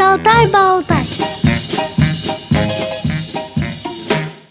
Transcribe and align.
Шалтай-болтай. 0.00 1.04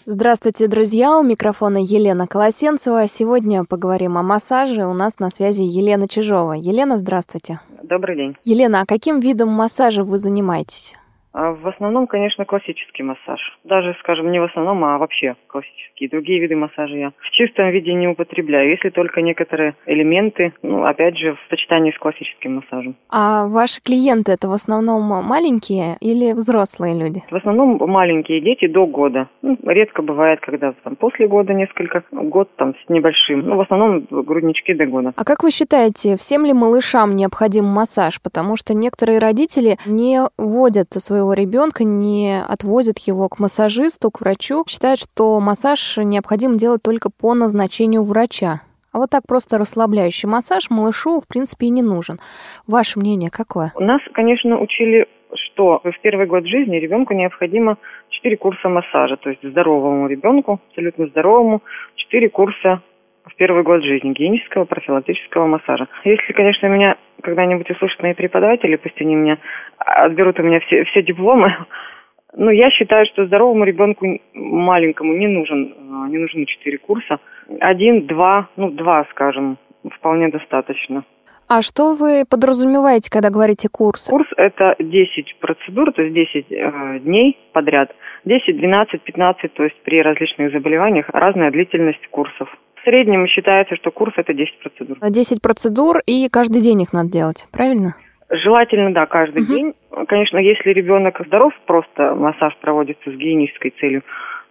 Здравствуйте, 0.06 0.68
друзья! 0.68 1.18
У 1.18 1.24
микрофона 1.24 1.78
Елена 1.78 2.28
Колосенцева. 2.28 3.08
Сегодня 3.08 3.64
поговорим 3.64 4.16
о 4.16 4.22
массаже. 4.22 4.86
У 4.86 4.92
нас 4.92 5.18
на 5.18 5.32
связи 5.32 5.62
Елена 5.62 6.06
Чижова. 6.06 6.52
Елена, 6.52 6.98
здравствуйте. 6.98 7.58
Добрый 7.82 8.14
день. 8.14 8.36
Елена, 8.44 8.82
а 8.82 8.86
каким 8.86 9.18
видом 9.18 9.48
массажа 9.48 10.04
вы 10.04 10.18
занимаетесь? 10.18 10.94
А 11.32 11.52
В 11.52 11.68
основном, 11.68 12.06
конечно, 12.06 12.44
классический 12.44 13.02
массаж. 13.02 13.40
Даже, 13.64 13.96
скажем, 14.00 14.32
не 14.32 14.40
в 14.40 14.44
основном, 14.44 14.84
а 14.84 14.98
вообще 14.98 15.36
классический. 15.46 16.08
Другие 16.08 16.40
виды 16.40 16.56
массажа 16.56 16.96
я 16.96 17.12
в 17.18 17.30
чистом 17.30 17.70
виде 17.70 17.92
не 17.94 18.08
употребляю, 18.08 18.70
если 18.70 18.90
только 18.90 19.22
некоторые 19.22 19.74
элементы, 19.86 20.52
ну, 20.62 20.84
опять 20.84 21.16
же, 21.16 21.34
в 21.34 21.38
сочетании 21.50 21.92
с 21.92 21.98
классическим 21.98 22.56
массажем. 22.56 22.96
А 23.10 23.46
ваши 23.46 23.80
клиенты 23.80 24.32
это 24.32 24.48
в 24.48 24.52
основном 24.52 25.02
маленькие 25.02 25.96
или 26.00 26.32
взрослые 26.32 26.98
люди? 26.98 27.22
В 27.30 27.36
основном 27.36 27.78
маленькие 27.88 28.40
дети 28.40 28.66
до 28.66 28.86
года. 28.86 29.28
Ну, 29.42 29.56
редко 29.66 30.02
бывает, 30.02 30.40
когда 30.40 30.72
там 30.82 30.96
после 30.96 31.28
года 31.28 31.52
несколько, 31.52 32.02
год 32.10 32.48
там 32.56 32.74
с 32.74 32.88
небольшим. 32.88 33.40
Ну, 33.40 33.56
в 33.56 33.60
основном 33.60 34.06
груднички 34.10 34.74
до 34.74 34.86
года. 34.86 35.12
А 35.16 35.24
как 35.24 35.42
вы 35.42 35.50
считаете, 35.50 36.16
всем 36.16 36.44
ли 36.44 36.52
малышам 36.52 37.14
необходим 37.14 37.64
массаж? 37.64 38.20
Потому 38.20 38.56
что 38.56 38.74
некоторые 38.74 39.18
родители 39.18 39.76
не 39.86 40.20
водят 40.36 40.88
своего 41.20 41.34
ребенка, 41.34 41.84
не 41.84 42.40
отвозят 42.40 42.98
его 43.00 43.28
к 43.28 43.38
массажисту, 43.38 44.10
к 44.10 44.20
врачу, 44.20 44.64
считают, 44.66 45.00
что 45.00 45.38
массаж 45.40 45.98
необходимо 45.98 46.56
делать 46.56 46.82
только 46.82 47.10
по 47.10 47.34
назначению 47.34 48.04
врача. 48.04 48.60
А 48.92 48.98
вот 48.98 49.10
так 49.10 49.22
просто 49.28 49.58
расслабляющий 49.58 50.28
массаж 50.28 50.70
малышу, 50.70 51.20
в 51.20 51.28
принципе, 51.28 51.66
и 51.66 51.70
не 51.70 51.82
нужен. 51.82 52.18
Ваше 52.66 52.98
мнение 52.98 53.30
какое? 53.30 53.72
Нас, 53.78 54.00
конечно, 54.14 54.60
учили 54.60 55.06
что 55.32 55.80
в 55.84 56.00
первый 56.02 56.26
год 56.26 56.44
жизни 56.44 56.76
ребенку 56.76 57.14
необходимо 57.14 57.76
4 58.08 58.36
курса 58.36 58.68
массажа, 58.68 59.16
то 59.16 59.30
есть 59.30 59.42
здоровому 59.42 60.08
ребенку, 60.08 60.58
абсолютно 60.70 61.06
здоровому, 61.06 61.62
4 61.96 62.30
курса 62.30 62.82
в 63.30 63.36
первый 63.36 63.62
год 63.62 63.82
жизни 63.82 64.10
гигиенического 64.10 64.64
профилактического 64.64 65.46
массажа. 65.46 65.88
Если, 66.04 66.32
конечно, 66.32 66.66
меня 66.66 66.96
когда-нибудь 67.22 67.70
услышат 67.70 68.02
мои 68.02 68.14
преподаватели, 68.14 68.76
пусть 68.76 69.00
они 69.00 69.14
меня 69.14 69.38
отберут 69.78 70.38
у 70.40 70.42
меня 70.42 70.60
все, 70.60 70.84
все 70.84 71.02
дипломы, 71.02 71.54
ну, 72.34 72.50
я 72.50 72.70
считаю, 72.70 73.06
что 73.06 73.26
здоровому 73.26 73.64
ребенку 73.64 74.06
маленькому 74.34 75.14
не 75.14 75.28
нужен, 75.28 75.74
а, 75.78 76.08
не 76.08 76.18
нужны 76.18 76.46
четыре 76.46 76.78
курса. 76.78 77.18
Один, 77.60 78.06
два, 78.06 78.48
ну, 78.56 78.70
два, 78.70 79.06
скажем, 79.10 79.58
вполне 79.96 80.28
достаточно. 80.28 81.04
А 81.52 81.62
что 81.62 81.96
вы 81.96 82.22
подразумеваете, 82.30 83.10
когда 83.10 83.28
говорите 83.28 83.68
курс? 83.68 84.06
Курс– 84.06 84.28
это 84.36 84.76
10 84.78 85.34
процедур, 85.40 85.92
то 85.92 86.00
есть 86.00 86.14
10 86.14 86.46
э, 86.48 86.98
дней 87.00 87.36
подряд. 87.52 87.90
10, 88.24 88.56
12, 88.56 89.02
15, 89.02 89.54
то 89.54 89.64
есть 89.64 89.74
при 89.82 90.00
различных 90.00 90.52
заболеваниях 90.52 91.08
разная 91.08 91.50
длительность 91.50 92.06
курсов. 92.10 92.48
В 92.80 92.84
среднем 92.84 93.26
считается, 93.26 93.76
что 93.76 93.90
курс– 93.90 94.14
это 94.16 94.32
10 94.32 94.58
процедур. 94.62 94.96
10 95.00 95.42
процедур, 95.42 95.96
и 96.06 96.28
каждый 96.30 96.62
день 96.62 96.82
их 96.82 96.92
надо 96.92 97.10
делать, 97.10 97.46
правильно? 97.52 97.94
Желательно, 98.30 98.94
да, 98.94 99.06
каждый 99.06 99.42
угу. 99.42 99.52
день. 99.52 99.74
Конечно, 100.08 100.38
если 100.38 100.70
ребенок 100.70 101.20
здоров, 101.26 101.52
просто 101.66 102.14
массаж 102.14 102.56
проводится 102.60 103.10
с 103.10 103.12
гигиенической 103.12 103.74
целью, 103.80 104.02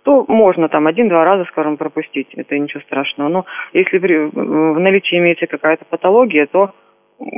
то 0.04 0.26
можно 0.28 0.70
там 0.70 0.86
один-два 0.88 1.24
раза, 1.24 1.46
скажем, 1.46 1.78
пропустить. 1.78 2.28
Это 2.36 2.58
ничего 2.58 2.82
страшного. 2.82 3.30
Но 3.30 3.46
если 3.74 3.98
в 3.98 4.80
наличии 4.80 5.18
имеется 5.18 5.48
какая-то 5.48 5.86
патология, 5.86 6.46
то, 6.46 6.74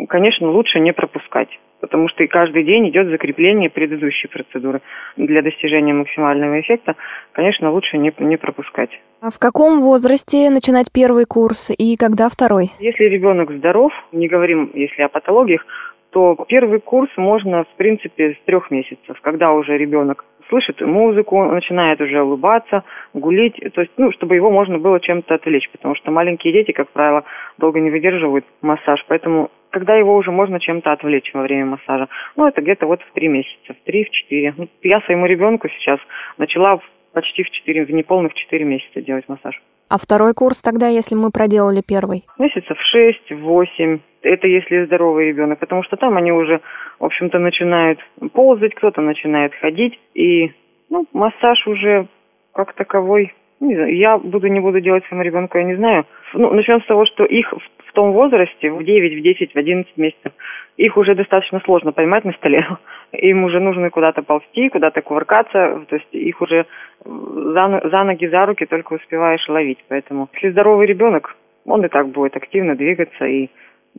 конечно, 0.09 0.49
лучше 0.49 0.79
не 0.79 0.93
пропускать. 0.93 1.49
Потому 1.81 2.07
что 2.09 2.23
и 2.23 2.27
каждый 2.27 2.63
день 2.63 2.89
идет 2.89 3.07
закрепление 3.07 3.69
предыдущей 3.69 4.27
процедуры. 4.27 4.81
Для 5.17 5.41
достижения 5.41 5.93
максимального 5.93 6.61
эффекта, 6.61 6.95
конечно, 7.33 7.71
лучше 7.71 7.97
не, 7.97 8.13
не 8.19 8.37
пропускать. 8.37 8.91
А 9.21 9.31
в 9.31 9.39
каком 9.39 9.81
возрасте 9.81 10.49
начинать 10.49 10.91
первый 10.93 11.25
курс 11.25 11.71
и 11.77 11.97
когда 11.97 12.29
второй? 12.29 12.69
Если 12.79 13.03
ребенок 13.05 13.51
здоров, 13.51 13.91
не 14.11 14.27
говорим, 14.27 14.71
если 14.73 15.01
о 15.01 15.09
патологиях, 15.09 15.65
то 16.11 16.35
первый 16.47 16.79
курс 16.79 17.09
можно, 17.17 17.63
в 17.63 17.75
принципе, 17.77 18.33
с 18.33 18.45
трех 18.45 18.69
месяцев, 18.69 19.19
когда 19.21 19.51
уже 19.53 19.77
ребенок 19.77 20.25
слышит 20.49 20.81
музыку, 20.81 21.43
начинает 21.45 22.01
уже 22.01 22.21
улыбаться, 22.21 22.83
гулить, 23.13 23.55
то 23.73 23.81
есть, 23.81 23.93
ну, 23.97 24.11
чтобы 24.11 24.35
его 24.35 24.51
можно 24.51 24.77
было 24.77 24.99
чем-то 24.99 25.35
отвлечь, 25.35 25.69
потому 25.71 25.95
что 25.95 26.11
маленькие 26.11 26.51
дети, 26.51 26.73
как 26.73 26.89
правило, 26.89 27.23
долго 27.57 27.79
не 27.79 27.89
выдерживают 27.89 28.45
массаж, 28.61 29.03
поэтому 29.07 29.49
когда 29.71 29.95
его 29.95 30.15
уже 30.15 30.31
можно 30.31 30.59
чем-то 30.59 30.91
отвлечь 30.91 31.31
во 31.33 31.41
время 31.41 31.65
массажа, 31.65 32.07
ну, 32.35 32.47
это 32.47 32.61
где-то 32.61 32.85
вот 32.85 33.01
в 33.01 33.11
три 33.13 33.27
месяца, 33.27 33.73
в 33.73 33.85
три, 33.85 34.05
в 34.05 34.09
четыре. 34.11 34.53
Ну, 34.55 34.67
я 34.83 35.01
своему 35.01 35.25
ребенку 35.25 35.67
сейчас 35.69 35.99
начала 36.37 36.79
почти 37.13 37.43
в 37.43 37.49
четыре, 37.49 37.85
в 37.85 37.91
неполных 37.91 38.33
четыре 38.33 38.65
месяца 38.65 39.01
делать 39.01 39.27
массаж. 39.27 39.59
А 39.89 39.97
второй 39.97 40.33
курс 40.33 40.61
тогда, 40.61 40.87
если 40.87 41.15
мы 41.15 41.31
проделали 41.31 41.81
первый? 41.85 42.23
Месяцев 42.37 42.77
шесть, 42.91 43.31
восемь. 43.31 43.99
Это 44.21 44.47
если 44.47 44.85
здоровый 44.85 45.29
ребенок, 45.29 45.59
потому 45.59 45.83
что 45.83 45.97
там 45.97 46.15
они 46.15 46.31
уже, 46.31 46.61
в 46.99 47.05
общем-то, 47.05 47.39
начинают 47.39 47.99
ползать, 48.33 48.75
кто-то 48.75 49.01
начинает 49.01 49.53
ходить. 49.55 49.99
И 50.13 50.51
ну, 50.89 51.05
массаж 51.11 51.65
уже 51.67 52.07
как 52.53 52.73
таковой 52.73 53.33
не 53.61 53.75
знаю, 53.75 53.95
я 53.95 54.17
буду, 54.17 54.47
не 54.47 54.59
буду 54.59 54.81
делать 54.81 55.05
своему 55.05 55.23
ребенку, 55.23 55.57
я 55.57 55.63
не 55.63 55.75
знаю. 55.75 56.05
Ну, 56.33 56.53
начнем 56.53 56.81
с 56.81 56.85
того, 56.85 57.05
что 57.05 57.25
их 57.25 57.51
в, 57.51 57.59
в 57.87 57.93
том 57.93 58.11
возрасте, 58.13 58.71
в 58.71 58.83
9, 58.83 59.19
в 59.19 59.23
10, 59.23 59.53
в 59.53 59.57
11 59.57 59.97
месяцев, 59.97 60.31
их 60.77 60.97
уже 60.97 61.15
достаточно 61.15 61.61
сложно 61.65 61.91
поймать 61.91 62.25
на 62.25 62.33
столе. 62.33 62.65
Им 63.11 63.43
уже 63.43 63.59
нужно 63.59 63.89
куда-то 63.89 64.21
ползти, 64.21 64.69
куда-то 64.69 65.01
кувыркаться, 65.01 65.85
то 65.89 65.95
есть 65.95 66.07
их 66.13 66.39
уже 66.41 66.65
за, 67.03 67.81
за 67.91 68.03
ноги, 68.03 68.25
за 68.27 68.45
руки 68.45 68.65
только 68.65 68.93
успеваешь 68.93 69.47
ловить. 69.49 69.79
Поэтому, 69.89 70.29
если 70.33 70.51
здоровый 70.51 70.87
ребенок, 70.87 71.35
он 71.65 71.83
и 71.85 71.89
так 71.89 72.07
будет 72.07 72.37
активно 72.37 72.75
двигаться, 72.75 73.25
и 73.25 73.49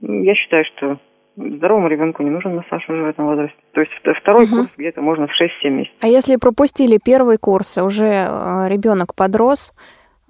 я 0.01 0.35
считаю, 0.35 0.65
что 0.65 0.99
здоровому 1.37 1.89
ребенку 1.89 2.23
не 2.23 2.31
нужен 2.31 2.57
массаж 2.57 2.89
уже 2.89 3.03
в 3.03 3.09
этом 3.09 3.27
возрасте. 3.27 3.57
То 3.73 3.81
есть 3.81 3.93
второй 4.21 4.45
угу. 4.45 4.57
курс 4.57 4.69
где-то 4.77 5.01
можно 5.01 5.27
в 5.27 5.31
6-7 5.31 5.71
месяцев. 5.71 5.97
А 6.03 6.07
если 6.07 6.37
пропустили 6.37 6.99
первый 7.05 7.39
курс, 7.39 7.79
уже 7.79 8.05
э, 8.05 8.69
ребенок 8.69 9.15
подрос, 9.15 9.73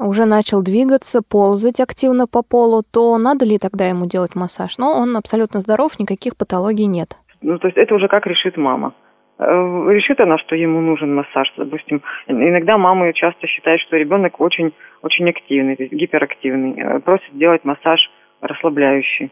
уже 0.06 0.26
начал 0.26 0.62
двигаться, 0.62 1.20
ползать 1.22 1.80
активно 1.80 2.26
по 2.26 2.42
полу, 2.42 2.82
то 2.82 3.18
надо 3.18 3.44
ли 3.44 3.58
тогда 3.58 3.86
ему 3.86 4.06
делать 4.06 4.34
массаж? 4.34 4.78
Но 4.78 4.92
он 4.92 5.16
абсолютно 5.16 5.60
здоров, 5.60 5.98
никаких 5.98 6.36
патологий 6.36 6.86
нет. 6.86 7.16
Ну, 7.40 7.58
то 7.58 7.68
есть 7.68 7.78
это 7.78 7.94
уже 7.94 8.08
как 8.08 8.26
решит 8.26 8.56
мама. 8.56 8.94
Э, 9.38 9.44
решит 9.44 10.20
она, 10.20 10.38
что 10.38 10.54
ему 10.54 10.80
нужен 10.80 11.14
массаж, 11.14 11.52
допустим. 11.56 12.02
Иногда 12.28 12.78
мамы 12.78 13.12
часто 13.14 13.46
считают, 13.46 13.80
что 13.82 13.96
ребенок 13.96 14.40
очень, 14.40 14.72
очень 15.02 15.28
активный, 15.28 15.76
то 15.76 15.82
есть 15.82 15.94
гиперактивный, 15.94 16.74
э, 16.78 17.00
просят 17.00 17.32
сделать 17.34 17.64
массаж 17.64 18.00
расслабляющий 18.40 19.30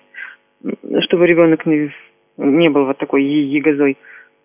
чтобы 1.02 1.26
ребенок 1.26 1.66
не, 1.66 1.90
не 2.36 2.68
был 2.68 2.86
вот 2.86 2.98
такой 2.98 3.24
ягозой. 3.24 3.96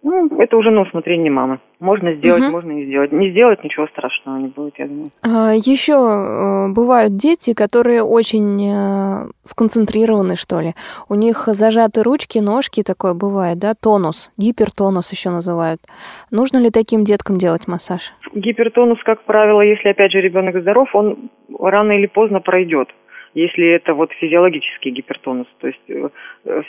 Ну, 0.08 0.30
это 0.38 0.56
уже 0.56 0.70
на 0.70 0.82
усмотрение 0.82 1.32
мамы. 1.32 1.58
Можно 1.80 2.14
сделать, 2.14 2.44
угу. 2.44 2.52
можно 2.52 2.72
не 2.72 2.86
сделать. 2.86 3.12
Не 3.12 3.32
сделать 3.32 3.64
ничего 3.64 3.88
страшного 3.88 4.38
не 4.38 4.50
будет, 4.50 4.78
я 4.78 4.86
думаю. 4.86 5.08
А, 5.24 5.52
еще 5.56 5.94
э, 5.94 6.72
бывают 6.72 7.18
дети, 7.18 7.56
которые 7.56 8.04
очень 8.04 8.70
э, 8.70 9.32
сконцентрированы, 9.42 10.36
что 10.36 10.60
ли. 10.60 10.74
У 11.10 11.16
них 11.16 11.48
зажаты 11.48 12.04
ручки, 12.04 12.38
ножки, 12.38 12.84
такое 12.84 13.16
бывает, 13.16 13.58
да, 13.58 13.74
тонус, 13.74 14.32
гипертонус 14.38 15.12
еще 15.12 15.32
называют. 15.32 15.82
Нужно 16.30 16.60
ли 16.60 16.70
таким 16.70 17.04
деткам 17.04 17.40
делать 17.40 17.68
массаж? 17.68 18.14
Гипертонус, 18.36 19.00
как 19.04 19.24
правило, 19.24 19.62
если 19.62 19.90
опять 19.90 20.12
же 20.12 20.22
ребенок 20.22 20.62
здоров, 20.62 20.88
он 20.94 21.32
рано 21.60 21.94
или 21.94 22.06
поздно 22.06 22.42
пройдет 22.42 22.90
если 23.36 23.68
это 23.68 23.94
вот 23.94 24.12
физиологический 24.14 24.92
гипертонус. 24.92 25.48
То 25.60 25.68
есть 25.68 25.82
э, 25.90 26.10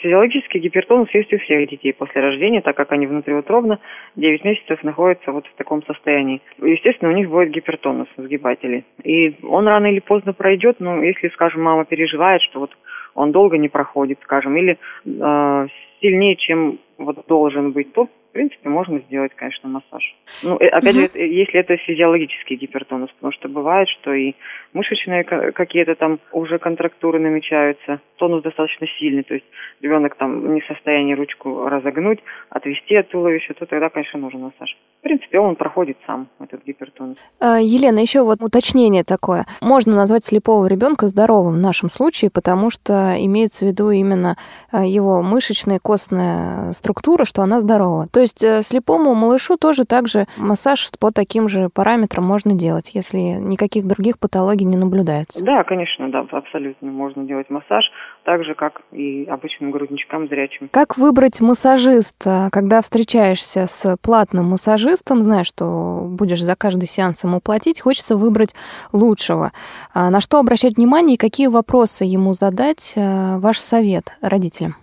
физиологический 0.01 0.59
гипертонус 0.59 1.09
есть 1.13 1.33
у 1.33 1.39
всех 1.39 1.69
детей 1.69 1.93
после 1.93 2.21
рождения, 2.21 2.61
так 2.61 2.75
как 2.75 2.91
они 2.91 3.07
внутриутробно 3.07 3.79
9 4.17 4.43
месяцев 4.43 4.83
находятся 4.83 5.31
вот 5.31 5.47
в 5.47 5.55
таком 5.55 5.81
состоянии. 5.83 6.41
Естественно, 6.61 7.11
у 7.11 7.15
них 7.15 7.29
будет 7.29 7.51
гипертонус 7.51 8.09
сгибателей. 8.17 8.83
И 9.03 9.35
он 9.43 9.67
рано 9.67 9.87
или 9.87 9.99
поздно 9.99 10.33
пройдет, 10.33 10.79
но 10.79 11.01
если, 11.01 11.29
скажем, 11.29 11.63
мама 11.63 11.85
переживает, 11.85 12.41
что 12.41 12.59
вот 12.59 12.71
он 13.15 13.31
долго 13.31 13.57
не 13.57 13.69
проходит, 13.69 14.19
скажем, 14.23 14.57
или 14.57 14.77
э, 15.05 15.67
сильнее, 16.01 16.35
чем 16.35 16.79
вот 16.97 17.25
должен 17.27 17.71
быть, 17.71 17.93
то 17.93 18.09
принципе, 18.37 18.69
можно 18.69 18.99
сделать, 18.99 19.33
конечно, 19.35 19.67
массаж. 19.67 20.15
Ну, 20.43 20.55
опять 20.57 20.95
угу. 20.95 21.01
же, 21.01 21.05
это, 21.05 21.19
если 21.19 21.59
это 21.59 21.75
физиологический 21.77 22.55
гипертонус, 22.55 23.09
потому 23.13 23.33
что 23.33 23.49
бывает, 23.49 23.89
что 23.89 24.13
и 24.13 24.35
мышечные 24.73 25.23
какие-то 25.23 25.95
там 25.95 26.19
уже 26.31 26.59
контрактуры 26.59 27.19
намечаются, 27.19 27.99
тонус 28.17 28.43
достаточно 28.43 28.85
сильный, 28.99 29.23
то 29.23 29.33
есть 29.33 29.45
ребенок 29.81 30.15
там 30.17 30.53
не 30.53 30.61
в 30.61 30.65
состоянии 30.67 31.15
ручку 31.15 31.67
разогнуть, 31.67 32.19
отвести 32.49 32.95
от 32.95 33.09
туловища, 33.09 33.55
то 33.55 33.65
тогда, 33.65 33.89
конечно, 33.89 34.19
нужен 34.19 34.41
массаж. 34.41 34.77
В 35.07 35.09
принципе, 35.09 35.39
он 35.39 35.55
проходит 35.55 35.97
сам, 36.05 36.27
этот 36.39 36.63
гипертонус. 36.65 37.17
А, 37.39 37.59
Елена, 37.59 37.99
еще 37.99 38.23
вот 38.23 38.41
уточнение 38.41 39.03
такое. 39.03 39.45
Можно 39.61 39.95
назвать 39.95 40.25
слепого 40.25 40.67
ребенка 40.67 41.07
здоровым 41.07 41.55
в 41.55 41.59
нашем 41.59 41.89
случае, 41.89 42.29
потому 42.31 42.69
что 42.69 43.15
имеется 43.17 43.65
в 43.65 43.69
виду 43.69 43.89
именно 43.89 44.35
а, 44.71 44.85
его 44.85 45.23
мышечная 45.23 45.79
костная 45.81 46.71
структура, 46.73 47.25
что 47.25 47.41
она 47.41 47.59
здорова. 47.59 48.07
То 48.07 48.19
есть 48.19 48.37
есть 48.37 48.43
э, 48.43 48.61
слепому 48.61 49.15
малышу 49.15 49.57
тоже 49.57 49.85
также 49.85 50.25
массаж 50.37 50.89
по 50.99 51.11
таким 51.11 51.47
же 51.47 51.69
параметрам 51.73 52.23
можно 52.23 52.53
делать, 52.53 52.91
если 52.93 53.39
никаких 53.39 53.87
других 53.87 54.19
патологий 54.19 54.65
не 54.65 54.77
наблюдается? 54.77 55.43
Да, 55.43 55.63
конечно, 55.63 56.09
да, 56.09 56.25
абсолютно 56.31 56.91
можно 56.91 57.23
делать 57.23 57.49
массаж, 57.49 57.85
так 58.27 58.43
же, 58.43 58.55
как 58.55 58.81
и 58.91 59.23
обычным 59.23 59.71
грудничкам 59.71 60.27
зрячим. 60.27 60.67
Как 60.73 60.97
выбрать 60.97 61.39
массажиста, 61.39 62.49
когда 62.51 62.81
встречаешься 62.81 63.67
с 63.67 63.95
платным 64.03 64.47
массажистом, 64.47 65.21
знаешь, 65.21 65.47
что 65.47 66.01
будешь 66.09 66.41
за 66.41 66.57
каждый 66.57 66.87
сеанс 66.87 67.23
ему 67.23 67.39
платить, 67.39 67.79
хочется 67.79 68.17
выбрать 68.17 68.53
лучшего. 68.91 69.53
А 69.93 70.09
на 70.09 70.19
что 70.19 70.39
обращать 70.41 70.75
внимание 70.75 71.15
и 71.15 71.17
какие 71.17 71.47
вопросы 71.47 72.03
ему 72.03 72.33
задать? 72.33 72.95
Э, 72.97 73.39
ваш 73.39 73.59
совет 73.59 74.17
родителям? 74.21 74.73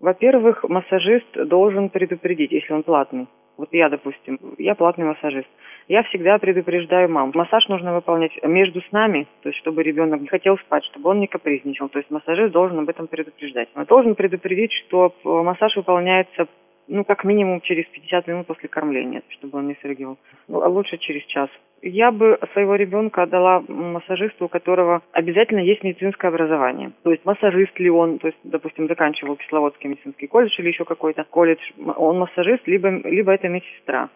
Во-первых, 0.00 0.64
массажист 0.64 1.28
должен 1.34 1.90
предупредить, 1.90 2.52
если 2.52 2.72
он 2.72 2.84
платный. 2.84 3.28
Вот 3.58 3.68
я, 3.72 3.90
допустим, 3.90 4.40
я 4.56 4.74
платный 4.74 5.04
массажист. 5.04 5.48
Я 5.88 6.02
всегда 6.04 6.38
предупреждаю 6.38 7.10
мам. 7.10 7.32
Массаж 7.34 7.68
нужно 7.68 7.94
выполнять 7.94 8.32
между 8.42 8.80
снами, 8.88 9.26
то 9.42 9.50
есть 9.50 9.58
чтобы 9.60 9.82
ребенок 9.82 10.20
не 10.20 10.28
хотел 10.28 10.56
спать, 10.58 10.84
чтобы 10.84 11.10
он 11.10 11.20
не 11.20 11.26
капризничал. 11.26 11.88
То 11.88 11.98
есть 11.98 12.10
массажист 12.10 12.52
должен 12.52 12.78
об 12.78 12.88
этом 12.88 13.06
предупреждать. 13.06 13.68
Он 13.74 13.84
должен 13.84 14.14
предупредить, 14.14 14.72
что 14.72 15.14
массаж 15.24 15.76
выполняется 15.76 16.46
ну, 16.88 17.04
как 17.04 17.24
минимум 17.24 17.60
через 17.60 17.86
50 17.86 18.26
минут 18.26 18.46
после 18.46 18.68
кормления, 18.68 19.22
чтобы 19.30 19.58
он 19.58 19.68
не 19.68 19.76
срыгивал. 19.80 20.18
Ну, 20.48 20.62
а 20.62 20.68
лучше 20.68 20.98
через 20.98 21.24
час. 21.24 21.48
Я 21.82 22.10
бы 22.10 22.38
своего 22.52 22.76
ребенка 22.76 23.22
отдала 23.22 23.62
массажисту, 23.68 24.46
у 24.46 24.48
которого 24.48 25.02
обязательно 25.12 25.60
есть 25.60 25.82
медицинское 25.82 26.28
образование. 26.28 26.92
То 27.02 27.10
есть 27.10 27.24
массажист 27.24 27.78
ли 27.78 27.90
он, 27.90 28.18
то 28.18 28.28
есть, 28.28 28.38
допустим, 28.42 28.88
заканчивал 28.88 29.36
Кисловодский 29.36 29.90
медицинский 29.90 30.26
колледж 30.26 30.54
или 30.58 30.68
еще 30.68 30.84
какой-то 30.84 31.24
колледж, 31.24 31.60
он 31.96 32.18
массажист, 32.18 32.66
либо, 32.66 32.88
либо 32.88 33.32
это 33.32 33.48
медсестра. 33.48 34.08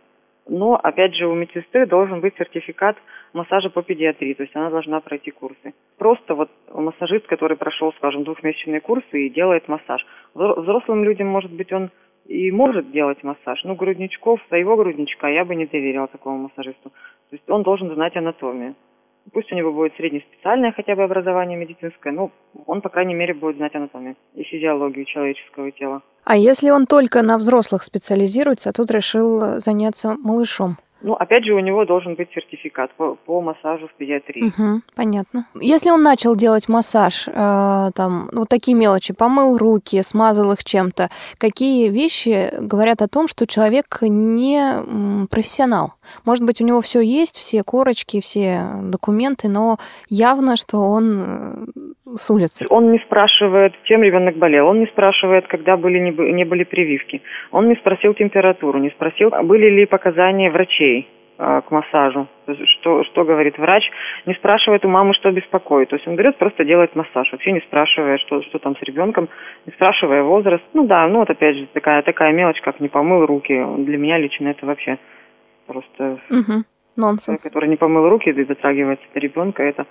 Но, 0.48 0.76
опять 0.82 1.14
же, 1.14 1.26
у 1.26 1.34
медсестры 1.34 1.86
должен 1.86 2.20
быть 2.20 2.34
сертификат 2.38 2.96
массажа 3.34 3.68
по 3.68 3.82
педиатрии, 3.82 4.32
то 4.32 4.42
есть 4.42 4.56
она 4.56 4.70
должна 4.70 5.00
пройти 5.00 5.30
курсы. 5.30 5.74
Просто 5.98 6.34
вот 6.34 6.50
массажист, 6.72 7.26
который 7.26 7.56
прошел, 7.56 7.92
скажем, 7.98 8.24
двухмесячные 8.24 8.80
курсы 8.80 9.26
и 9.26 9.30
делает 9.30 9.68
массаж. 9.68 10.04
Взрослым 10.34 11.04
людям, 11.04 11.28
может 11.28 11.52
быть, 11.52 11.70
он 11.72 11.90
и 12.26 12.50
может 12.50 12.90
делать 12.90 13.22
массаж. 13.22 13.62
Ну, 13.64 13.74
грудничков, 13.74 14.40
своего 14.48 14.76
грудничка 14.76 15.28
я 15.28 15.44
бы 15.44 15.54
не 15.54 15.66
доверила 15.66 16.08
такому 16.08 16.38
массажисту. 16.38 16.90
То 16.90 17.36
есть 17.36 17.48
он 17.48 17.62
должен 17.62 17.92
знать 17.94 18.16
анатомию. 18.16 18.74
Пусть 19.32 19.52
у 19.52 19.54
него 19.54 19.72
будет 19.72 19.94
среднеспециальное 19.96 20.72
хотя 20.72 20.94
бы 20.96 21.02
образование 21.02 21.58
медицинское, 21.58 22.12
но 22.12 22.30
он, 22.66 22.80
по 22.80 22.88
крайней 22.88 23.14
мере, 23.14 23.34
будет 23.34 23.56
знать 23.56 23.74
анатомию 23.74 24.16
и 24.34 24.42
физиологию 24.42 25.04
человеческого 25.04 25.70
тела. 25.72 26.02
А 26.24 26.36
если 26.36 26.70
он 26.70 26.86
только 26.86 27.22
на 27.22 27.38
взрослых 27.38 27.82
специализируется, 27.82 28.70
а 28.70 28.72
тут 28.72 28.90
решил 28.90 29.60
заняться 29.60 30.16
малышом? 30.18 30.76
Ну, 31.00 31.14
опять 31.14 31.44
же, 31.44 31.54
у 31.54 31.60
него 31.60 31.84
должен 31.84 32.14
быть 32.14 32.28
сертификат 32.34 32.90
по, 32.94 33.14
по 33.14 33.40
массажу 33.40 33.86
в 33.86 33.94
педиатрии. 33.94 34.46
Угу, 34.46 34.82
понятно. 34.96 35.46
Если 35.60 35.90
он 35.90 36.02
начал 36.02 36.34
делать 36.34 36.68
массаж, 36.68 37.28
э, 37.28 37.32
там, 37.94 38.28
ну, 38.32 38.44
такие 38.48 38.76
мелочи, 38.76 39.14
помыл 39.14 39.58
руки, 39.58 40.02
смазал 40.02 40.52
их 40.52 40.64
чем-то, 40.64 41.08
какие 41.38 41.88
вещи 41.88 42.50
говорят 42.60 43.00
о 43.00 43.08
том, 43.08 43.28
что 43.28 43.46
человек 43.46 43.98
не 44.02 45.26
профессионал? 45.30 45.94
Может 46.26 46.44
быть, 46.44 46.60
у 46.60 46.64
него 46.64 46.80
все 46.80 47.00
есть, 47.00 47.36
все 47.36 47.62
корочки, 47.62 48.20
все 48.20 48.62
документы, 48.82 49.48
но 49.48 49.76
явно, 50.08 50.56
что 50.56 50.78
он 50.78 51.22
э, 51.22 52.16
с 52.16 52.28
улицы. 52.28 52.66
Он 52.70 52.90
не 52.90 52.98
спрашивает, 52.98 53.72
чем 53.84 54.02
ребенок 54.02 54.36
болел, 54.36 54.66
он 54.66 54.80
не 54.80 54.86
спрашивает, 54.86 55.46
когда 55.46 55.76
были 55.76 55.98
не 55.98 56.44
были 56.44 56.64
прививки, 56.64 57.22
он 57.52 57.68
не 57.68 57.76
спросил 57.76 58.14
температуру, 58.14 58.78
не 58.78 58.90
спросил, 58.90 59.30
были 59.44 59.70
ли 59.70 59.86
показания 59.86 60.50
врачей 60.50 60.87
врачей 60.88 61.08
а, 61.38 61.60
к 61.60 61.70
массажу. 61.70 62.26
Что, 62.46 63.04
что 63.04 63.24
говорит 63.24 63.58
врач, 63.58 63.84
не 64.26 64.34
спрашивает 64.34 64.84
у 64.84 64.88
мамы, 64.88 65.14
что 65.14 65.30
беспокоит. 65.30 65.88
То 65.90 65.96
есть 65.96 66.08
он 66.08 66.16
берет, 66.16 66.36
просто 66.36 66.64
делает 66.64 66.96
массаж, 66.96 67.30
вообще 67.30 67.52
не 67.52 67.60
спрашивая, 67.60 68.18
что, 68.18 68.42
что 68.42 68.58
там 68.58 68.76
с 68.76 68.82
ребенком, 68.82 69.28
не 69.66 69.72
спрашивая 69.72 70.22
возраст. 70.22 70.64
Ну 70.74 70.86
да, 70.86 71.06
ну 71.06 71.20
вот 71.20 71.30
опять 71.30 71.56
же 71.56 71.66
такая, 71.72 72.02
такая 72.02 72.32
мелочь, 72.32 72.60
как 72.60 72.80
не 72.80 72.88
помыл 72.88 73.26
руки. 73.26 73.54
Для 73.78 73.98
меня 73.98 74.18
лично 74.18 74.48
это 74.48 74.66
вообще 74.66 74.98
просто... 75.66 76.18
Угу. 76.30 76.64
Нонсенс. 76.96 77.44
Который 77.44 77.68
не 77.68 77.76
помыл 77.76 78.08
руки 78.08 78.30
и 78.30 78.44
дотрагивается 78.44 79.06
до 79.14 79.20
ребенка, 79.20 79.62
это 79.62 79.86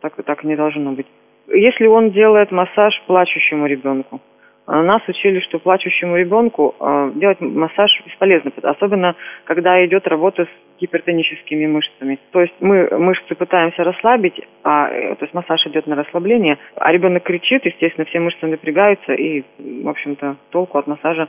так, 0.00 0.14
так 0.24 0.42
не 0.42 0.56
должно 0.56 0.90
быть. 0.90 1.06
Если 1.46 1.86
он 1.86 2.10
делает 2.10 2.50
массаж 2.50 3.00
плачущему 3.06 3.66
ребенку, 3.66 4.20
нас 4.66 5.02
учили, 5.08 5.40
что 5.40 5.58
плачущему 5.58 6.16
ребенку 6.16 6.74
а, 6.78 7.10
делать 7.10 7.40
массаж 7.40 7.90
бесполезно, 8.06 8.52
особенно 8.62 9.16
когда 9.44 9.84
идет 9.84 10.06
работа 10.06 10.44
с 10.44 10.80
гипертоническими 10.80 11.66
мышцами. 11.66 12.18
То 12.30 12.40
есть 12.40 12.54
мы 12.60 12.88
мышцы 12.98 13.34
пытаемся 13.34 13.84
расслабить, 13.84 14.40
а, 14.62 14.88
э, 14.88 15.14
то 15.16 15.24
есть 15.24 15.34
массаж 15.34 15.66
идет 15.66 15.86
на 15.86 15.96
расслабление, 15.96 16.58
а 16.76 16.92
ребенок 16.92 17.24
кричит, 17.24 17.64
естественно, 17.64 18.04
все 18.04 18.20
мышцы 18.20 18.46
напрягаются, 18.46 19.12
и, 19.14 19.42
в 19.58 19.88
общем-то, 19.88 20.36
толку 20.50 20.78
от 20.78 20.86
массажа 20.86 21.28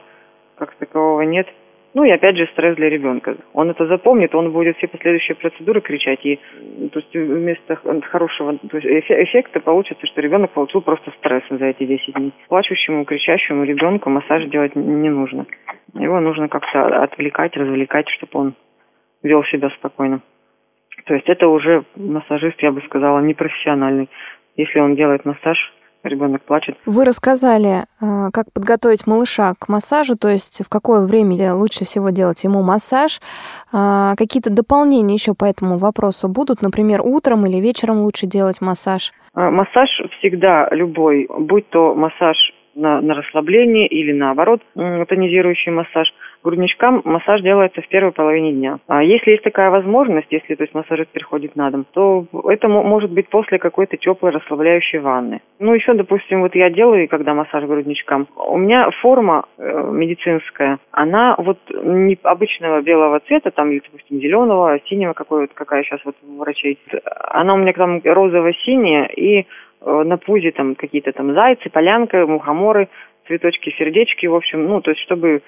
как 0.57 0.73
такового 0.75 1.21
нет. 1.21 1.47
Ну 1.93 2.03
и 2.03 2.09
опять 2.09 2.37
же 2.37 2.47
стресс 2.47 2.75
для 2.75 2.89
ребенка. 2.89 3.37
Он 3.53 3.69
это 3.69 3.85
запомнит, 3.85 4.33
он 4.33 4.51
будет 4.51 4.77
все 4.77 4.87
последующие 4.87 5.35
процедуры 5.35 5.79
кричать. 5.81 6.25
И 6.25 6.39
то 6.91 6.99
есть 6.99 7.13
вместо 7.13 7.75
хорошего 8.03 8.57
то 8.57 8.77
есть 8.77 9.05
эффекта 9.09 9.59
получится, 9.59 10.07
что 10.07 10.21
ребенок 10.21 10.51
получил 10.51 10.81
просто 10.81 11.11
стресс 11.19 11.43
за 11.49 11.65
эти 11.65 11.85
10 11.85 12.15
дней. 12.15 12.33
Плачущему, 12.47 13.05
кричащему 13.05 13.63
ребенку 13.63 14.09
массаж 14.09 14.45
делать 14.45 14.75
не 14.75 15.09
нужно. 15.09 15.45
Его 15.93 16.19
нужно 16.19 16.49
как-то 16.49 17.03
отвлекать, 17.03 17.55
развлекать, 17.55 18.09
чтобы 18.09 18.39
он 18.39 18.53
вел 19.21 19.43
себя 19.45 19.69
спокойно. 19.71 20.21
То 21.05 21.13
есть 21.13 21.29
это 21.29 21.47
уже 21.47 21.83
массажист, 21.95 22.61
я 22.61 22.71
бы 22.71 22.81
сказала, 22.81 23.19
непрофессиональный. 23.19 24.09
Если 24.55 24.79
он 24.79 24.95
делает 24.95 25.25
массаж, 25.25 25.57
ребенок 26.03 26.43
плачет. 26.43 26.77
Вы 26.85 27.05
рассказали, 27.05 27.83
э, 28.01 28.31
как 28.31 28.51
подготовить 28.53 29.07
малыша 29.07 29.53
к 29.59 29.69
массажу, 29.69 30.15
то 30.15 30.29
есть 30.29 30.63
в 30.65 30.69
какое 30.69 31.05
время 31.05 31.53
лучше 31.53 31.85
всего 31.85 32.09
делать 32.09 32.43
ему 32.43 32.63
массаж. 32.63 33.19
А, 33.73 34.15
какие-то 34.15 34.49
дополнения 34.51 35.13
еще 35.13 35.33
по 35.33 35.45
этому 35.45 35.77
вопросу 35.77 36.27
будут? 36.29 36.61
Например, 36.61 37.01
утром 37.01 37.45
или 37.45 37.57
вечером 37.57 37.99
лучше 37.99 38.27
делать 38.27 38.61
массаж? 38.61 39.11
А, 39.33 39.49
массаж 39.49 39.89
всегда 40.19 40.67
любой, 40.71 41.27
будь 41.39 41.69
то 41.69 41.95
массаж 41.95 42.37
на, 42.75 43.01
на 43.01 43.13
расслабление 43.15 43.87
или 43.87 44.11
наоборот 44.11 44.61
тонизирующий 44.75 45.71
массаж– 45.71 46.07
грудничкам 46.43 47.01
массаж 47.05 47.41
делается 47.41 47.81
в 47.81 47.87
первой 47.87 48.11
половине 48.11 48.51
дня. 48.51 48.79
А 48.87 49.01
если 49.01 49.31
есть 49.31 49.43
такая 49.43 49.69
возможность, 49.69 50.27
если 50.29 50.55
то 50.55 50.63
есть 50.63 50.73
массажист 50.73 51.09
приходит 51.11 51.55
на 51.55 51.71
дом, 51.71 51.85
то 51.91 52.25
это 52.49 52.67
может 52.67 53.11
быть 53.11 53.29
после 53.29 53.57
какой-то 53.59 53.97
теплой 53.97 54.31
расслабляющей 54.31 54.99
ванны. 54.99 55.41
Ну, 55.59 55.73
еще, 55.73 55.93
допустим, 55.93 56.41
вот 56.41 56.55
я 56.55 56.69
делаю, 56.69 57.07
когда 57.07 57.33
массаж 57.33 57.63
грудничкам, 57.63 58.27
у 58.35 58.57
меня 58.57 58.89
форма 59.01 59.45
э, 59.57 59.89
медицинская, 59.91 60.79
она 60.91 61.35
вот 61.37 61.57
не 61.71 62.17
обычного 62.23 62.81
белого 62.81 63.19
цвета, 63.21 63.51
там, 63.51 63.73
допустим, 63.75 64.19
зеленого, 64.19 64.79
синего, 64.85 65.13
какой 65.13 65.41
вот, 65.41 65.51
какая 65.53 65.83
сейчас 65.83 66.01
вот 66.03 66.15
у 66.27 66.39
врачей. 66.39 66.77
Она 67.29 67.53
у 67.53 67.57
меня 67.57 67.73
там 67.73 68.01
розово-синяя, 68.03 69.05
и 69.05 69.39
э, 69.39 69.45
на 69.81 70.17
пузе 70.17 70.51
там 70.51 70.75
какие-то 70.75 71.11
там 71.13 71.33
зайцы, 71.33 71.69
полянка, 71.69 72.25
мухоморы, 72.27 72.89
цветочки, 73.27 73.73
сердечки, 73.77 74.25
в 74.25 74.35
общем, 74.35 74.65
ну, 74.65 74.81
то 74.81 74.91
есть, 74.91 75.01
чтобы 75.01 75.41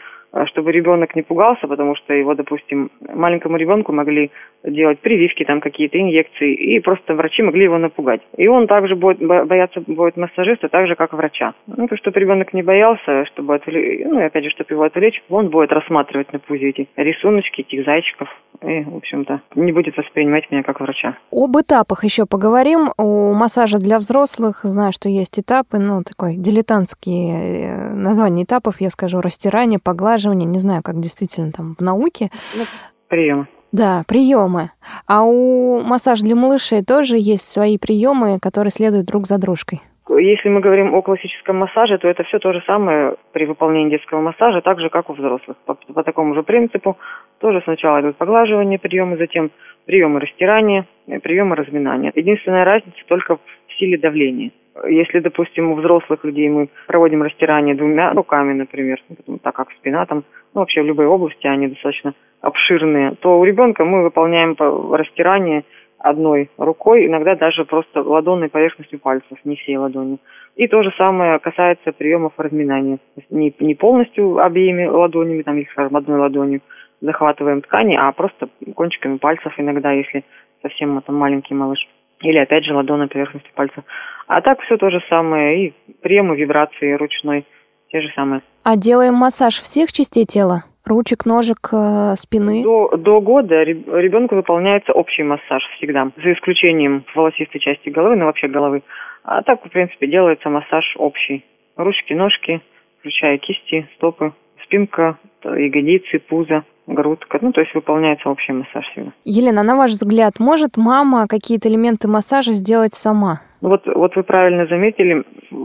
чтобы 0.47 0.71
ребенок 0.71 1.15
не 1.15 1.21
пугался, 1.21 1.67
потому 1.67 1.95
что 1.95 2.13
его, 2.13 2.35
допустим, 2.35 2.91
маленькому 3.01 3.57
ребенку 3.57 3.93
могли 3.93 4.31
делать 4.65 4.99
прививки, 4.99 5.43
там 5.43 5.61
какие-то 5.61 5.99
инъекции, 5.99 6.53
и 6.53 6.79
просто 6.79 7.13
врачи 7.13 7.41
могли 7.43 7.63
его 7.63 7.77
напугать. 7.77 8.21
И 8.37 8.47
он 8.47 8.67
также 8.67 8.95
будет 8.95 9.19
бояться 9.19 9.81
будет 9.85 10.17
массажиста, 10.17 10.69
так 10.69 10.87
же, 10.87 10.95
как 10.95 11.13
врача. 11.13 11.53
Ну, 11.67 11.87
то, 11.87 11.97
чтобы 11.97 12.19
ребенок 12.19 12.53
не 12.53 12.63
боялся, 12.63 13.25
чтобы 13.25 13.55
отвлечь, 13.55 14.05
ну, 14.05 14.19
и 14.19 14.23
опять 14.23 14.43
же, 14.43 14.49
чтобы 14.51 14.73
его 14.73 14.83
отвлечь, 14.83 15.21
он 15.29 15.49
будет 15.49 15.71
рассматривать 15.71 16.31
на 16.33 16.39
пузе 16.39 16.69
эти 16.69 16.87
рисуночки, 16.95 17.61
этих 17.61 17.85
зайчиков, 17.85 18.29
и, 18.61 18.83
в 18.83 18.95
общем-то, 18.95 19.41
не 19.55 19.71
будет 19.71 19.97
воспринимать 19.97 20.49
меня 20.51 20.63
как 20.63 20.79
врача. 20.79 21.17
Об 21.31 21.57
этапах 21.57 22.03
еще 22.03 22.25
поговорим. 22.25 22.89
У 22.97 23.33
массажа 23.33 23.77
для 23.77 23.99
взрослых 23.99 24.61
знаю, 24.63 24.91
что 24.91 25.09
есть 25.09 25.39
этапы, 25.39 25.77
ну, 25.77 26.03
такой 26.03 26.35
дилетантские 26.35 27.35
э, 27.35 27.93
названия 27.93 28.43
этапов, 28.43 28.81
я 28.81 28.89
скажу, 28.89 29.21
растирание, 29.21 29.79
поглаживание, 29.83 30.47
не 30.47 30.59
знаю, 30.59 30.81
как 30.83 30.99
действительно 30.99 31.51
там 31.51 31.75
в 31.77 31.81
науке. 31.81 32.29
Ну, 32.55 32.63
приемы. 33.07 33.47
Да, 33.75 34.03
приемы. 34.07 34.69
А 35.05 35.25
у 35.25 35.81
массажа 35.81 36.23
для 36.23 36.33
малышей 36.33 36.81
тоже 36.81 37.17
есть 37.17 37.49
свои 37.49 37.77
приемы, 37.77 38.39
которые 38.41 38.71
следуют 38.71 39.05
друг 39.05 39.27
за 39.27 39.37
дружкой. 39.37 39.79
Если 40.07 40.47
мы 40.47 40.61
говорим 40.61 40.93
о 40.95 41.01
классическом 41.01 41.57
массаже, 41.57 41.97
то 41.97 42.07
это 42.07 42.23
все 42.23 42.39
то 42.39 42.53
же 42.53 42.63
самое 42.65 43.15
при 43.33 43.45
выполнении 43.45 43.89
детского 43.89 44.21
массажа, 44.21 44.61
так 44.61 44.79
же, 44.79 44.89
как 44.89 45.09
у 45.09 45.13
взрослых. 45.13 45.57
По, 45.65 45.73
по 45.73 46.03
такому 46.03 46.35
же 46.35 46.43
принципу 46.43 46.97
тоже 47.39 47.59
сначала 47.65 47.99
идут 47.99 48.15
поглаживание 48.15 48.79
приемы, 48.79 49.17
затем 49.17 49.51
приемы 49.85 50.21
растирания, 50.21 50.85
приемы 51.21 51.57
разминания. 51.57 52.13
Единственная 52.15 52.63
разница 52.63 52.99
только 53.07 53.35
в 53.35 53.73
силе 53.77 53.97
давления. 53.97 54.51
Если, 54.83 55.19
допустим, 55.19 55.71
у 55.71 55.75
взрослых 55.75 56.23
людей 56.25 56.49
мы 56.49 56.69
проводим 56.87 57.23
растирание 57.23 57.75
двумя 57.75 58.11
руками, 58.11 58.53
например, 58.53 59.01
ну, 59.25 59.37
так 59.37 59.55
как 59.55 59.71
спина 59.71 60.05
там, 60.05 60.25
ну, 60.53 60.61
вообще 60.61 60.81
в 60.81 60.85
любой 60.85 61.05
области 61.05 61.47
они 61.47 61.67
достаточно 61.67 62.13
обширные, 62.41 63.15
то 63.21 63.39
у 63.39 63.43
ребенка 63.45 63.85
мы 63.85 64.03
выполняем 64.03 64.55
растирание 64.93 65.63
одной 65.97 66.49
рукой, 66.57 67.07
иногда 67.07 67.35
даже 67.35 67.65
просто 67.65 68.01
ладонной 68.01 68.49
поверхностью 68.49 68.99
пальцев, 68.99 69.37
не 69.45 69.55
всей 69.55 69.77
ладонью. 69.77 70.19
И 70.55 70.67
то 70.67 70.83
же 70.83 70.91
самое 70.97 71.39
касается 71.39 71.91
приемов 71.91 72.33
разминания. 72.37 72.99
Не, 73.29 73.53
не 73.59 73.75
полностью 73.75 74.37
обеими 74.39 74.85
ладонями, 74.85 75.41
там, 75.41 75.61
скажем, 75.71 75.95
одной 75.95 76.19
ладонью 76.19 76.61
захватываем 77.01 77.61
ткани, 77.61 77.95
а 77.95 78.11
просто 78.11 78.49
кончиками 78.75 79.17
пальцев 79.17 79.53
иногда, 79.57 79.91
если 79.91 80.23
совсем 80.61 81.01
там 81.01 81.15
маленький 81.15 81.53
малыш. 81.53 81.79
Или 82.21 82.37
опять 82.37 82.65
же 82.65 82.73
ладонной 82.73 83.07
поверхностью 83.07 83.51
пальца. 83.53 83.83
А 84.27 84.41
так 84.41 84.61
все 84.61 84.77
то 84.77 84.89
же 84.89 85.01
самое. 85.09 85.67
И 85.67 85.73
приемы 86.01 86.35
вибрации 86.35 86.93
ручной 86.93 87.45
те 87.89 88.01
же 88.01 88.09
самые. 88.15 88.41
А 88.63 88.77
делаем 88.77 89.13
массаж 89.13 89.55
всех 89.55 89.91
частей 89.91 90.25
тела? 90.25 90.63
Ручек, 90.87 91.25
ножек, 91.25 91.69
э, 91.73 92.15
спины? 92.15 92.63
До, 92.63 92.95
до 92.95 93.19
года 93.19 93.63
ребенку 93.63 94.35
выполняется 94.35 94.91
общий 94.91 95.23
массаж 95.23 95.63
всегда, 95.77 96.11
за 96.15 96.33
исключением 96.33 97.05
волосистой 97.15 97.59
части 97.59 97.89
головы, 97.89 98.15
ну 98.15 98.25
вообще 98.25 98.47
головы. 98.47 98.83
А 99.23 99.41
так, 99.41 99.65
в 99.65 99.69
принципе, 99.69 100.07
делается 100.07 100.49
массаж 100.49 100.95
общий. 100.97 101.43
Ручки, 101.75 102.13
ножки, 102.13 102.61
включая 102.99 103.37
кисти, 103.39 103.87
стопы, 103.95 104.33
спинка, 104.63 105.17
ягодицы, 105.43 106.19
пузо, 106.19 106.63
грудка. 106.87 107.39
Ну, 107.41 107.51
то 107.51 107.61
есть 107.61 107.73
выполняется 107.73 108.29
общий 108.29 108.53
массаж 108.53 108.85
всегда. 108.91 109.11
Елена, 109.23 109.63
на 109.63 109.75
ваш 109.75 109.91
взгляд, 109.91 110.33
может 110.39 110.77
мама 110.77 111.27
какие-то 111.27 111.69
элементы 111.69 112.07
массажа 112.07 112.53
сделать 112.53 112.93
сама? 112.93 113.41
Вот, 113.61 113.85
вот 113.87 114.15
вы 114.15 114.23
правильно 114.23 114.67
заметили, 114.67 115.23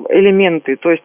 элементы. 0.08 0.76
То 0.76 0.90
есть 0.90 1.04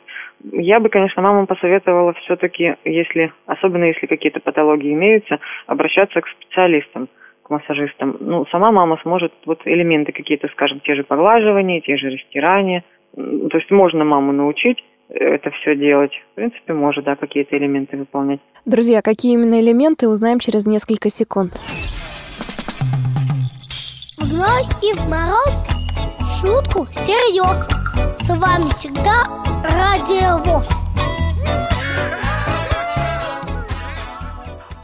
я 0.51 0.79
бы, 0.79 0.89
конечно, 0.89 1.21
мамам 1.21 1.47
посоветовала 1.47 2.13
все-таки, 2.13 2.75
если, 2.85 3.31
особенно 3.45 3.85
если 3.85 4.05
какие-то 4.05 4.39
патологии 4.39 4.93
имеются, 4.93 5.39
обращаться 5.67 6.21
к 6.21 6.27
специалистам, 6.27 7.09
к 7.43 7.49
массажистам. 7.49 8.17
Ну, 8.19 8.45
сама 8.51 8.71
мама 8.71 8.97
сможет 9.01 9.33
вот 9.45 9.61
элементы 9.65 10.11
какие-то, 10.11 10.47
скажем, 10.49 10.79
те 10.81 10.95
же 10.95 11.03
поглаживания, 11.03 11.81
те 11.81 11.97
же 11.97 12.09
растирания. 12.09 12.83
То 13.15 13.57
есть 13.57 13.71
можно 13.71 14.03
маму 14.03 14.31
научить 14.31 14.83
это 15.09 15.51
все 15.51 15.75
делать. 15.75 16.11
В 16.31 16.35
принципе, 16.35 16.73
может, 16.73 17.05
да, 17.05 17.15
какие-то 17.15 17.57
элементы 17.57 17.97
выполнять. 17.97 18.39
Друзья, 18.65 19.01
какие 19.01 19.33
именно 19.33 19.59
элементы, 19.59 20.07
узнаем 20.07 20.39
через 20.39 20.65
несколько 20.65 21.09
секунд. 21.09 21.61
Вновь 24.17 24.83
и 24.83 24.93
в 24.95 25.09
мороз 25.09 25.65
шутку 26.41 26.87
серьез. 26.93 27.57
С 28.21 28.29
вами 28.29 28.69
всегда 28.73 29.27
Радио 29.63 30.37
ВОЗ. 30.43 30.84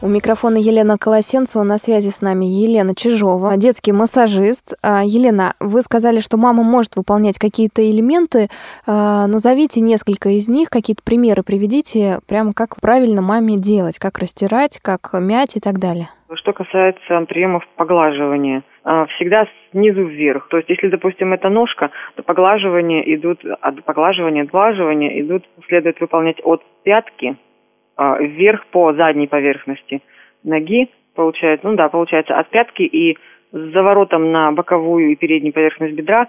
У 0.04 0.08
микрофона 0.08 0.58
Елена 0.58 0.98
Колосенцева, 0.98 1.62
на 1.62 1.78
связи 1.78 2.10
с 2.10 2.24
нами 2.24 2.46
Елена 2.46 2.96
Чижова, 2.96 3.56
детский 3.56 3.92
массажист. 3.92 4.74
А, 4.82 5.06
Елена, 5.06 5.54
вы 5.60 5.82
сказали, 5.82 6.22
что 6.22 6.38
мама 6.38 6.64
может 6.64 6.96
выполнять 6.96 7.38
какие-то 7.38 7.86
элементы. 7.86 8.50
А, 8.88 9.28
назовите 9.28 9.80
несколько 9.80 10.30
из 10.30 10.50
них, 10.50 10.72
какие-то 10.72 11.04
примеры 11.06 11.44
приведите, 11.44 12.18
прямо 12.28 12.52
как 12.52 12.82
правильно 12.82 13.22
маме 13.22 13.58
делать, 13.62 14.00
как 14.00 14.18
растирать, 14.18 14.82
как 14.82 15.14
мять 15.22 15.56
и 15.56 15.60
так 15.60 15.78
далее. 15.78 16.10
Что 16.34 16.52
касается 16.54 17.22
приемов 17.30 17.62
поглаживания, 17.76 18.64
а, 18.84 19.06
всегда 19.06 19.46
снизу 19.70 20.02
вверх. 20.02 20.48
То 20.50 20.58
есть, 20.58 20.70
если, 20.70 20.90
допустим, 20.90 21.32
это 21.32 21.50
ножка, 21.50 21.92
то 22.16 22.24
поглаживания 22.24 23.02
идут, 23.14 23.46
от 23.46 23.86
поглаживания, 23.86 24.42
отглаживания 24.46 25.22
идут, 25.22 25.46
следует 25.68 26.02
выполнять 26.02 26.42
от 26.44 26.64
пятки 26.82 27.38
вверх 28.20 28.66
по 28.68 28.94
задней 28.94 29.28
поверхности 29.28 30.02
ноги, 30.44 30.90
получается, 31.16 31.68
ну 31.68 31.76
да, 31.76 31.90
получается 31.90 32.38
от 32.38 32.50
пятки 32.50 32.84
и 32.84 33.18
с 33.52 33.74
заворотом 33.74 34.32
на 34.32 34.52
боковую 34.52 35.12
и 35.12 35.16
переднюю 35.16 35.54
поверхность 35.54 35.94
бедра 35.94 36.28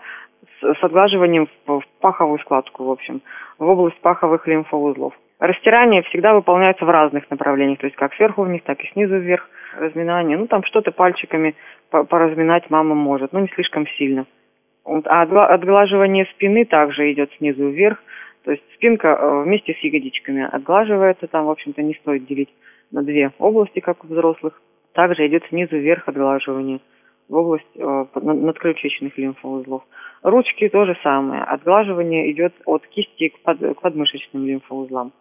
с, 0.61 0.75
с 0.75 0.83
отглаживанием 0.83 1.49
в, 1.67 1.81
в 1.81 1.85
паховую 2.01 2.39
складку, 2.41 2.85
в 2.85 2.91
общем, 2.91 3.23
в 3.59 3.69
область 3.69 4.01
паховых 4.01 4.47
лимфоузлов. 4.47 5.15
Растирание 5.39 6.03
всегда 6.03 6.35
выполняется 6.35 6.85
в 6.85 6.91
разных 6.91 7.29
направлениях, 7.31 7.79
то 7.81 7.87
есть 7.87 7.97
как 7.97 8.15
сверху 8.15 8.43
вниз, 8.43 8.63
так 8.65 8.81
и 8.81 8.89
снизу 8.93 9.17
вверх 9.19 9.49
разминание. 9.77 10.37
Ну, 10.37 10.47
там 10.47 10.63
что-то 10.65 10.93
пальчиками 10.93 11.55
поразминать 11.91 12.71
мама 12.71 12.95
может, 12.95 13.33
но 13.33 13.41
не 13.41 13.49
слишком 13.49 13.87
сильно. 13.99 14.27
А 14.85 15.23
отглаживание 15.23 16.27
спины 16.27 16.65
также 16.65 17.11
идет 17.13 17.31
снизу 17.39 17.69
вверх, 17.69 17.99
то 18.45 18.51
есть 18.51 18.63
спинка 18.75 19.09
э, 19.09 19.43
вместе 19.45 19.75
с 19.75 19.79
ягодичками 19.79 20.49
отглаживается, 20.51 21.27
там, 21.29 21.47
в 21.47 21.51
общем-то, 21.51 21.83
не 21.83 21.95
стоит 21.95 22.27
делить 22.27 22.53
на 22.91 23.03
две 23.03 23.33
области, 23.39 23.81
как 23.81 24.05
у 24.05 24.09
взрослых. 24.09 24.61
Также 24.93 25.27
идет 25.27 25.45
снизу 25.49 25.77
вверх 25.77 26.09
отглаживание 26.09 26.81
в 27.29 27.37
область 27.37 27.65
э, 27.77 28.05
надключичных 28.15 29.17
лимфоузлов. 29.17 29.83
Ручки 30.23 30.69
то 30.69 30.85
же 30.85 30.97
самое. 31.03 31.43
Отглаживание 31.45 32.31
идет 32.33 32.53
от 32.67 32.87
кисти 32.89 33.29
к, 33.29 33.39
под, 33.41 33.59
к 33.59 33.81
подмышечным 33.81 34.47
лимфоузлам. 34.47 35.13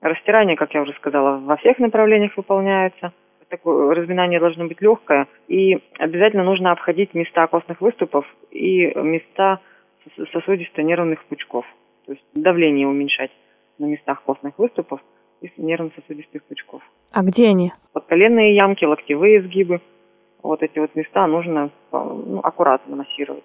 Растирание, 0.00 0.56
как 0.56 0.74
я 0.74 0.82
уже 0.82 0.92
сказала, 0.94 1.38
во 1.38 1.56
всех 1.56 1.78
направлениях 1.78 2.36
выполняется. 2.36 3.12
Такое 3.48 3.94
разминание 3.94 4.40
должно 4.40 4.66
быть 4.66 4.82
легкое. 4.82 5.28
И 5.48 5.78
обязательно 5.98 6.44
нужно 6.44 6.72
обходить 6.72 7.14
места 7.14 7.46
костных 7.46 7.80
выступов 7.80 8.26
и 8.50 8.92
места 8.96 9.60
сосудисто-нервных 10.32 11.24
пучков. 11.24 11.64
Давление 12.44 12.86
уменьшать 12.86 13.30
на 13.78 13.86
местах 13.86 14.22
костных 14.22 14.58
выступов 14.58 15.00
и 15.40 15.50
нервно-сосудистых 15.56 16.44
пучков. 16.44 16.82
А 17.10 17.22
где 17.22 17.48
они? 17.48 17.72
Подколенные 17.94 18.54
ямки, 18.54 18.84
локтевые 18.84 19.40
изгибы. 19.40 19.80
Вот 20.42 20.62
эти 20.62 20.78
вот 20.78 20.94
места 20.94 21.26
нужно 21.26 21.70
ну, 21.90 22.40
аккуратно 22.42 22.96
массировать, 22.96 23.44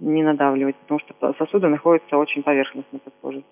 не 0.00 0.22
надавливать, 0.22 0.76
потому 0.76 0.98
что 1.00 1.34
сосуды 1.34 1.68
находятся 1.68 2.16
очень 2.16 2.42
поверхностно 2.42 2.98
под 3.00 3.12
кожей, 3.20 3.44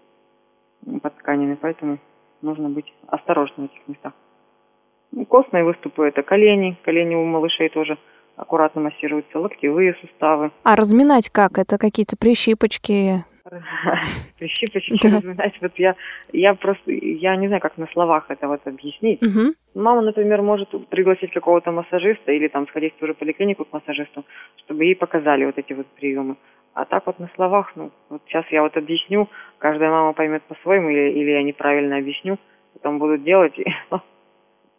под 1.02 1.14
тканями, 1.18 1.58
поэтому 1.60 1.98
нужно 2.40 2.70
быть 2.70 2.90
осторожным 3.06 3.68
в 3.68 3.72
этих 3.72 3.86
местах. 3.88 4.14
Ну, 5.12 5.26
костные 5.26 5.64
выступы– 5.64 6.04
это 6.08 6.22
колени, 6.22 6.78
колени 6.86 7.16
у 7.16 7.24
малышей 7.26 7.68
тоже 7.68 7.98
аккуратно 8.36 8.80
массируются, 8.80 9.40
локтевые 9.40 9.94
суставы. 10.00 10.52
А 10.62 10.74
разминать 10.74 11.28
как? 11.28 11.58
Это 11.58 11.76
какие-то 11.76 12.16
прищипочки, 12.16 13.26
прищипочки 14.38 15.06
разминать. 15.06 15.54
Вот 15.60 15.72
я, 15.76 15.94
я 16.32 16.54
просто, 16.54 16.90
я 16.90 17.36
не 17.36 17.46
знаю, 17.48 17.60
как 17.60 17.76
на 17.76 17.86
словах 17.88 18.26
это 18.28 18.48
вот 18.48 18.60
объяснить. 18.66 19.22
Угу. 19.22 19.54
Мама, 19.74 20.02
например, 20.02 20.42
может 20.42 20.70
пригласить 20.88 21.32
какого-то 21.32 21.70
массажиста 21.72 22.32
или 22.32 22.48
там 22.48 22.66
сходить 22.68 22.94
в 22.94 22.98
ту 22.98 23.06
же 23.06 23.14
поликлинику 23.14 23.64
к 23.64 23.72
массажисту, 23.72 24.24
чтобы 24.64 24.84
ей 24.84 24.96
показали 24.96 25.44
вот 25.44 25.58
эти 25.58 25.72
вот 25.72 25.86
приемы. 25.86 26.36
А 26.74 26.84
так 26.84 27.06
вот 27.06 27.18
на 27.18 27.30
словах, 27.34 27.72
ну, 27.74 27.90
вот 28.10 28.22
сейчас 28.26 28.44
я 28.50 28.62
вот 28.62 28.76
объясню, 28.76 29.28
каждая 29.58 29.90
мама 29.90 30.12
поймет 30.12 30.42
по-своему, 30.42 30.90
или, 30.90 31.10
или 31.12 31.30
я 31.30 31.42
неправильно 31.42 31.96
объясню, 31.96 32.38
потом 32.74 32.98
будут 32.98 33.24
делать, 33.24 33.58
и 33.58 33.64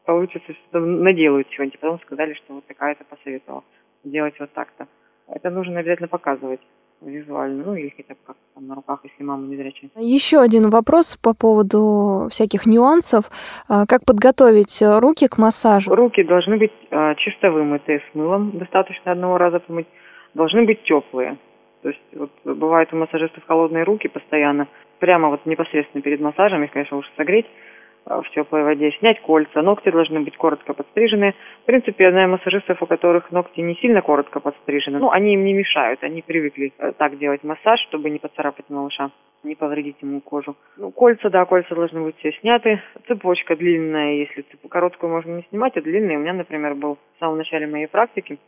получится, 0.05 0.53
что 0.53 0.79
наделают 0.79 1.49
чего-нибудь. 1.49 1.79
Потом 1.79 1.99
сказали, 2.01 2.33
что 2.35 2.53
вот 2.53 2.67
такая-то 2.67 3.03
посоветовала 3.05 3.63
делать 4.03 4.39
вот 4.39 4.51
так-то. 4.53 4.87
Это 5.27 5.49
нужно 5.49 5.79
обязательно 5.79 6.07
показывать 6.07 6.61
визуально, 7.01 7.63
ну 7.65 7.75
или 7.75 7.93
хотя 7.95 8.13
бы 8.13 8.19
как 8.25 8.37
там 8.55 8.67
на 8.67 8.75
руках, 8.75 8.99
если 9.03 9.23
мама 9.23 9.47
не 9.47 9.55
зрячая. 9.55 9.89
Еще 9.95 10.39
один 10.39 10.69
вопрос 10.69 11.17
по 11.17 11.33
поводу 11.33 12.27
всяких 12.29 12.65
нюансов. 12.65 13.25
А, 13.69 13.85
как 13.85 14.05
подготовить 14.05 14.81
руки 14.81 15.27
к 15.27 15.37
массажу? 15.37 15.93
Руки 15.93 16.23
должны 16.23 16.57
быть 16.57 16.73
а, 16.91 17.15
чисто 17.15 17.51
вымытые 17.51 18.01
с 18.11 18.15
мылом, 18.15 18.57
достаточно 18.57 19.11
одного 19.11 19.37
раза 19.37 19.59
помыть. 19.59 19.87
Должны 20.33 20.65
быть 20.65 20.83
теплые. 20.83 21.37
То 21.81 21.89
есть 21.89 22.01
вот 22.13 22.31
бывает 22.43 22.93
у 22.93 22.97
массажистов 22.97 23.43
холодные 23.45 23.83
руки 23.83 24.07
постоянно, 24.07 24.67
прямо 24.99 25.29
вот 25.29 25.45
непосредственно 25.45 26.01
перед 26.01 26.19
массажем, 26.19 26.63
их, 26.63 26.71
конечно, 26.71 26.97
лучше 26.97 27.11
согреть, 27.15 27.45
Э, 27.45 27.66
в 28.07 28.29
теплой 28.31 28.63
воде, 28.63 28.91
снять 28.99 29.21
кольца, 29.21 29.61
ногти 29.61 29.89
должны 29.89 30.21
быть 30.21 30.37
коротко 30.37 30.73
подстрижены. 30.73 31.35
В 31.63 31.65
принципе, 31.65 32.05
я 32.05 32.11
знаю 32.11 32.29
массажистов, 32.29 32.81
у 32.81 32.85
которых 32.85 33.31
ногти 33.31 33.59
не 33.59 33.75
сильно 33.75 34.01
коротко 34.01 34.39
подстрижены, 34.39 34.99
ну, 34.99 35.11
они 35.11 35.33
им 35.33 35.43
не 35.43 35.53
мешают, 35.53 36.03
они 36.03 36.21
привыкли 36.21 36.73
э, 36.77 36.93
так 36.97 37.17
делать 37.17 37.43
массаж, 37.43 37.79
чтобы 37.89 38.09
не 38.09 38.19
поцарапать 38.19 38.69
малыша, 38.69 39.11
не 39.43 39.55
повредить 39.55 39.97
ему 40.01 40.21
кожу. 40.21 40.55
Ну, 40.77 40.91
кольца, 40.91 41.29
да, 41.29 41.45
кольца 41.45 41.75
должны 41.75 42.01
быть 42.01 42.17
все 42.19 42.31
сняты. 42.39 42.81
Цепочка 43.07 43.55
длинная, 43.55 44.15
если 44.15 44.41
цепь 44.43 44.67
короткую 44.69 45.11
можно 45.11 45.35
не 45.35 45.43
снимать, 45.49 45.75
а 45.75 45.81
длинная. 45.81 46.17
У 46.17 46.21
меня, 46.21 46.33
например, 46.33 46.75
был 46.75 46.95
в 46.95 47.19
самом 47.19 47.37
начале 47.37 47.67
моей 47.67 47.87
практики, 47.87 48.39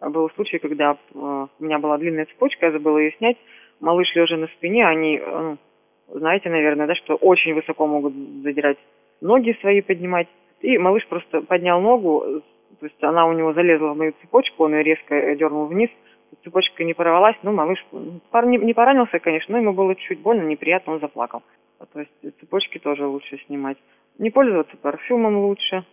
э, 0.00 0.08
был 0.08 0.28
случай, 0.30 0.58
когда 0.58 0.96
у 1.14 1.48
меня 1.58 1.78
была 1.78 1.96
длинная 1.96 2.26
цепочка, 2.26 2.66
я 2.66 2.72
забыла 2.72 2.98
ее 2.98 3.12
снять. 3.12 3.38
Малыш 3.80 4.14
лежа 4.14 4.36
на 4.36 4.46
спине, 4.48 4.86
они, 4.86 5.20
ну, 5.20 5.58
знаете, 6.08 6.48
наверное, 6.48 6.86
да, 6.86 6.94
что 6.94 7.16
очень 7.16 7.54
высоко 7.54 7.86
могут 7.86 8.14
задирать 8.42 8.78
ноги 9.20 9.56
свои 9.60 9.80
поднимать. 9.80 10.28
И 10.60 10.78
малыш 10.78 11.06
просто 11.06 11.42
поднял 11.42 11.80
ногу, 11.80 12.42
то 12.80 12.86
есть 12.86 13.02
она 13.02 13.26
у 13.26 13.32
него 13.32 13.52
залезла 13.52 13.92
в 13.92 13.96
мою 13.96 14.12
цепочку, 14.20 14.64
он 14.64 14.74
ее 14.74 14.82
резко 14.82 15.34
дернул 15.36 15.66
вниз, 15.66 15.90
цепочка 16.44 16.84
не 16.84 16.94
порвалась, 16.94 17.36
ну, 17.42 17.52
малыш 17.52 17.84
не, 17.92 18.58
не 18.58 18.74
поранился, 18.74 19.18
конечно, 19.18 19.52
но 19.52 19.62
ему 19.62 19.72
было 19.72 19.94
чуть 19.94 20.20
больно, 20.20 20.42
неприятно, 20.42 20.94
он 20.94 21.00
заплакал. 21.00 21.42
То 21.92 22.00
есть 22.00 22.38
цепочки 22.40 22.78
тоже 22.78 23.06
лучше 23.06 23.38
снимать. 23.46 23.76
Не 24.18 24.30
пользоваться 24.30 24.76
парфюмом 24.76 25.38
лучше. 25.38 25.84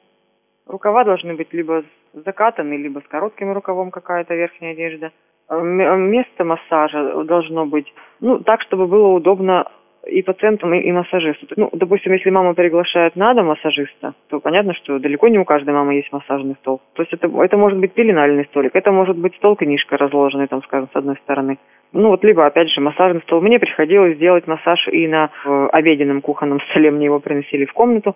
Рукава 0.66 1.04
должны 1.04 1.36
быть 1.36 1.52
либо 1.52 1.84
закатаны, 2.14 2.76
либо 2.76 3.00
с 3.00 3.08
коротким 3.08 3.52
рукавом 3.52 3.92
какая-то 3.92 4.34
верхняя 4.34 4.72
одежда. 4.74 5.12
Место 5.50 6.46
массажа 6.46 7.24
должно 7.26 7.66
быть, 7.66 7.94
ну, 8.22 8.40
так, 8.40 8.62
чтобы 8.62 8.88
было 8.88 9.10
удобно 9.10 9.70
и 10.08 10.22
пациентам, 10.22 10.74
и, 10.74 10.80
и 10.80 10.92
массажисту. 10.92 11.48
Ну, 11.56 11.70
допустим, 11.74 12.14
если 12.14 12.30
мама 12.30 12.54
приглашает 12.54 13.16
на 13.16 13.34
дом 13.34 13.48
массажиста, 13.48 14.14
то 14.30 14.40
понятно, 14.40 14.74
что 14.74 15.00
далеко 15.00 15.28
не 15.28 15.40
у 15.40 15.46
каждой 15.46 15.74
мамы 15.74 15.96
есть 15.96 16.12
массажный 16.12 16.56
стол. 16.62 16.82
То 16.94 17.04
есть 17.04 17.14
это, 17.14 17.28
это 17.42 17.58
может 17.58 17.80
быть 17.80 17.94
пеленальный 17.94 18.46
столик, 18.46 18.76
это 18.76 18.92
может 18.92 19.18
быть 19.18 19.36
стол-книжка 19.36 19.98
разложенный, 19.98 20.48
там, 20.48 20.62
скажем, 20.64 20.90
с 20.92 20.96
одной 20.96 21.16
стороны. 21.24 21.58
Ну 21.94 22.10
вот 22.10 22.24
либо, 22.24 22.46
опять 22.46 22.70
же, 22.70 22.82
массажный 22.82 23.22
стол. 23.22 23.42
Мне 23.42 23.60
приходилось 23.60 24.18
делать 24.18 24.48
массаж 24.48 24.88
и 24.88 25.08
на 25.08 25.30
в 25.44 25.70
обеденном 25.70 26.22
кухонном 26.22 26.60
столе. 26.70 26.92
Мне 26.92 27.06
его 27.06 27.20
приносили 27.20 27.66
в 27.66 27.74
комнату 27.74 28.16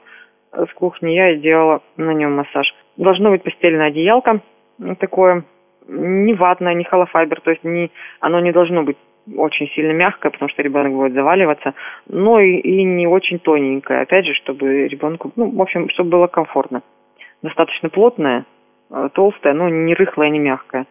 с 0.52 0.74
кухни, 0.74 1.12
я 1.12 1.36
делала 1.36 1.82
на 1.98 2.12
нем 2.12 2.36
массаж. 2.36 2.74
Должно 2.96 3.30
быть 3.30 3.44
постельное 3.44 3.88
одеялко 3.88 4.42
такое, 5.00 5.44
не 5.88 6.34
ватное, 6.34 6.74
не 6.74 6.84
холофайбер, 6.84 7.42
то 7.42 7.52
есть 7.52 7.64
не, 7.64 7.92
оно 8.20 8.40
не 8.40 8.52
должно 8.52 8.84
быть 8.84 8.98
очень 9.36 9.68
сильно 9.70 9.92
мягкое, 9.92 10.30
потому 10.30 10.50
что 10.50 10.62
ребенок 10.62 10.94
будет 10.94 11.14
заваливаться, 11.14 11.74
но 12.08 12.40
и, 12.40 12.58
и 12.58 12.84
не 12.84 13.08
очень 13.08 13.40
тоненькое, 13.40 14.02
опять 14.02 14.26
же, 14.26 14.34
чтобы 14.34 14.88
ребенку, 14.88 15.32
ну, 15.36 15.50
в 15.50 15.62
общем, 15.62 15.90
чтобы 15.90 16.12
было 16.12 16.28
комфортно. 16.28 16.82
Достаточно 17.42 17.90
плотное, 17.90 18.46
э, 18.90 19.10
толстое, 19.14 19.54
но 19.54 19.70
не 19.70 19.94
рыхлое, 19.94 20.30
не 20.30 20.40
мягкое. 20.40 20.86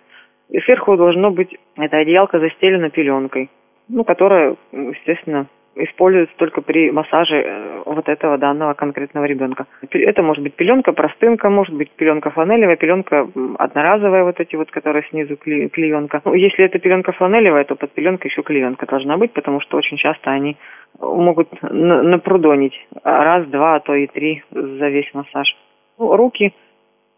И 0.50 0.60
сверху 0.60 0.96
должно 0.96 1.30
быть 1.30 1.56
эта 1.76 1.98
одеялка 1.98 2.38
застелена 2.38 2.90
пеленкой, 2.90 3.50
ну, 3.88 4.04
которая, 4.04 4.56
естественно, 4.72 5.46
используется 5.76 6.34
только 6.36 6.62
при 6.62 6.90
массаже 6.90 7.36
э, 7.36 7.82
вот 7.84 8.08
этого 8.08 8.38
данного 8.38 8.74
конкретного 8.74 9.26
ребенка. 9.26 9.66
Это 9.90 10.22
может 10.22 10.42
быть 10.42 10.54
пеленка, 10.54 10.92
простынка, 10.92 11.50
может 11.50 11.74
быть 11.74 11.90
пеленка 11.90 12.30
фланелевая, 12.30 12.76
пеленка 12.76 13.28
одноразовая, 13.58 14.24
вот 14.24 14.40
эти 14.40 14.56
вот, 14.56 14.70
которые 14.70 15.04
снизу 15.10 15.36
клеенка. 15.36 16.22
Ну, 16.24 16.34
если 16.34 16.64
это 16.64 16.78
пеленка 16.78 17.12
фланелевая, 17.12 17.64
то 17.64 17.76
под 17.76 17.92
пеленкой 17.92 18.30
еще 18.30 18.42
клеенка 18.42 18.86
должна 18.86 19.18
быть, 19.18 19.32
потому 19.32 19.60
что 19.60 19.76
очень 19.76 19.98
часто 19.98 20.30
они 20.30 20.56
могут 20.98 21.48
напрудонить 21.62 22.74
раз, 23.04 23.46
два, 23.46 23.76
а 23.76 23.80
то 23.80 23.94
и 23.94 24.06
три 24.06 24.42
за 24.50 24.88
весь 24.88 25.12
массаж. 25.12 25.56
Ну, 25.98 26.16
руки 26.16 26.54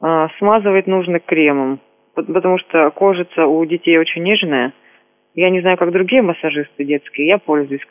э, 0.03 0.29
смазывать 0.39 0.87
нужно 0.89 1.21
кремом, 1.21 1.81
потому 2.15 2.59
что 2.59 2.91
кожица 2.91 3.47
у 3.47 3.65
детей 3.65 3.99
очень 3.99 4.23
нежная– 4.25 4.73
я 5.35 5.51
не 5.51 5.61
знаю, 5.61 5.77
как 5.77 5.93
другие 5.93 6.23
массажисты 6.23 6.85
детские, 6.85 7.29
я 7.29 7.39
пользуюсь, 7.39 7.83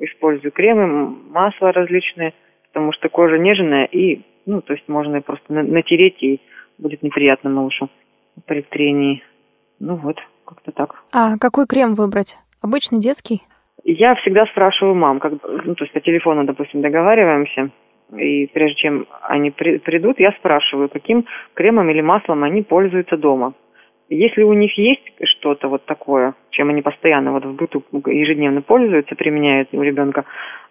использую 0.00 0.52
кремы, 0.52 1.14
масла 1.30 1.72
различные, 1.72 2.34
потому 2.68 2.92
что 2.92 3.08
кожа 3.08 3.38
нежная 3.38 3.84
и, 3.84 4.22
ну, 4.46 4.60
то 4.60 4.72
есть 4.72 4.88
можно 4.88 5.20
просто 5.20 5.52
натереть 5.52 6.22
и 6.22 6.40
будет 6.78 7.02
неприятно 7.02 7.50
малышу 7.50 7.88
при 8.46 8.62
трении. 8.62 9.22
Ну 9.78 9.96
вот, 9.96 10.16
как-то 10.44 10.72
так. 10.72 11.02
А 11.12 11.38
какой 11.38 11.66
крем 11.66 11.94
выбрать? 11.94 12.38
Обычный 12.62 12.98
детский? 12.98 13.42
Я 13.84 14.14
всегда 14.16 14.46
спрашиваю 14.46 14.94
мам, 14.94 15.20
как, 15.20 15.32
ну, 15.42 15.74
то 15.74 15.84
есть 15.84 15.92
по 15.92 16.00
телефону, 16.00 16.44
допустим, 16.44 16.80
договариваемся, 16.80 17.70
и 18.16 18.46
прежде 18.46 18.76
чем 18.76 19.06
они 19.22 19.50
при, 19.50 19.78
придут, 19.78 20.18
я 20.20 20.32
спрашиваю, 20.32 20.88
каким 20.88 21.26
кремом 21.54 21.90
или 21.90 22.00
маслом 22.00 22.44
они 22.44 22.62
пользуются 22.62 23.16
дома. 23.16 23.54
Если 24.08 24.42
у 24.42 24.52
них 24.52 24.76
есть 24.76 25.02
что-то 25.22 25.68
вот 25.68 25.84
такое, 25.86 26.34
чем 26.50 26.68
они 26.68 26.82
постоянно 26.82 27.32
вот 27.32 27.44
в 27.44 27.54
быту 27.54 27.82
ежедневно 28.06 28.62
пользуются, 28.62 29.14
применяют 29.14 29.68
у 29.72 29.82
ребенка, 29.82 30.24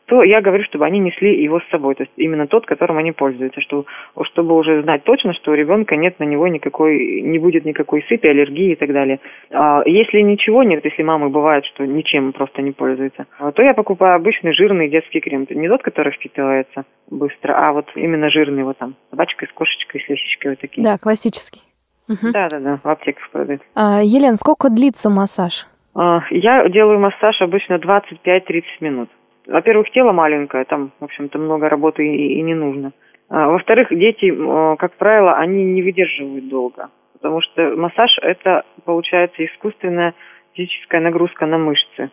то 0.05 0.21
я 0.23 0.41
говорю, 0.41 0.63
чтобы 0.65 0.85
они 0.85 0.99
несли 0.99 1.41
его 1.41 1.59
с 1.59 1.69
собой, 1.69 1.95
то 1.95 2.03
есть 2.03 2.11
именно 2.17 2.45
тот, 2.47 2.65
которым 2.65 2.97
они 2.97 3.11
пользуются, 3.11 3.61
что, 3.61 3.85
чтобы 4.23 4.55
уже 4.55 4.81
знать 4.83 5.03
точно, 5.03 5.33
что 5.33 5.51
у 5.51 5.55
ребенка 5.55 5.95
нет 5.95 6.19
на 6.19 6.25
него 6.25 6.47
никакой, 6.47 7.21
не 7.21 7.39
будет 7.39 7.65
никакой 7.65 8.03
сыпи, 8.09 8.27
аллергии 8.27 8.73
и 8.73 8.75
так 8.75 8.91
далее. 8.91 9.19
А 9.51 9.81
если 9.85 10.19
ничего 10.19 10.63
нет, 10.63 10.83
если 10.83 11.03
мамы 11.03 11.29
бывает, 11.29 11.65
что 11.65 11.85
ничем 11.85 12.33
просто 12.33 12.61
не 12.61 12.71
пользуется, 12.71 13.25
то 13.39 13.63
я 13.63 13.73
покупаю 13.73 14.15
обычный 14.15 14.53
жирный 14.53 14.89
детский 14.89 15.21
крем, 15.21 15.47
не 15.49 15.69
тот, 15.69 15.81
который 15.81 16.11
впитывается 16.13 16.83
быстро, 17.09 17.53
а 17.53 17.71
вот 17.71 17.89
именно 17.95 18.29
жирный, 18.29 18.63
вот 18.63 18.77
там, 18.77 18.95
собачкой 19.09 19.47
с 19.47 19.51
кошечкой, 19.53 20.01
с 20.01 20.09
лисичкой 20.09 20.51
вот 20.51 20.59
такие. 20.59 20.83
Да, 20.83 20.97
классический. 20.97 21.61
Да, 22.07 22.49
да, 22.49 22.59
да, 22.59 22.79
в 22.83 22.87
аптеках 22.87 23.29
продают. 23.31 23.61
А, 23.75 24.01
Елена, 24.03 24.35
сколько 24.35 24.69
длится 24.69 25.09
массаж? 25.09 25.67
А, 25.95 26.21
я 26.31 26.67
делаю 26.69 26.99
массаж 26.99 27.41
обычно 27.41 27.75
25-30 27.75 28.63
минут. 28.81 29.09
Во-первых, 29.47 29.89
тело 29.91 30.11
маленькое, 30.11 30.65
там, 30.65 30.91
в 30.99 31.03
общем-то, 31.03 31.37
много 31.37 31.69
работы 31.69 32.05
и, 32.05 32.39
и 32.39 32.41
не 32.41 32.53
нужно. 32.53 32.91
А, 33.29 33.49
во-вторых, 33.49 33.87
дети, 33.91 34.33
как 34.77 34.93
правило, 34.93 35.33
они 35.33 35.63
не 35.63 35.81
выдерживают 35.81 36.49
долго, 36.49 36.89
потому 37.13 37.41
что 37.41 37.75
массаж 37.75 38.17
это 38.21 38.63
получается 38.85 39.45
искусственная 39.45 40.13
физическая 40.53 41.01
нагрузка 41.01 41.45
на 41.45 41.57
мышцы. 41.57 42.11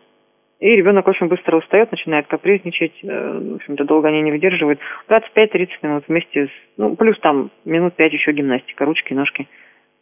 И 0.59 0.67
ребенок 0.75 1.07
очень 1.07 1.27
быстро 1.27 1.57
устает, 1.57 1.91
начинает 1.91 2.27
капризничать, 2.27 2.93
э, 3.03 3.39
в 3.39 3.55
общем-то, 3.55 3.83
долго 3.83 4.09
они 4.09 4.21
не 4.21 4.31
выдерживают. 4.31 4.79
25-30 5.09 5.69
минут 5.81 6.03
вместе 6.07 6.47
с, 6.47 6.49
ну, 6.77 6.95
плюс 6.95 7.19
там 7.19 7.49
минут 7.65 7.95
5 7.95 8.13
еще 8.13 8.31
гимнастика, 8.31 8.85
ручки, 8.85 9.13
ножки 9.13 9.47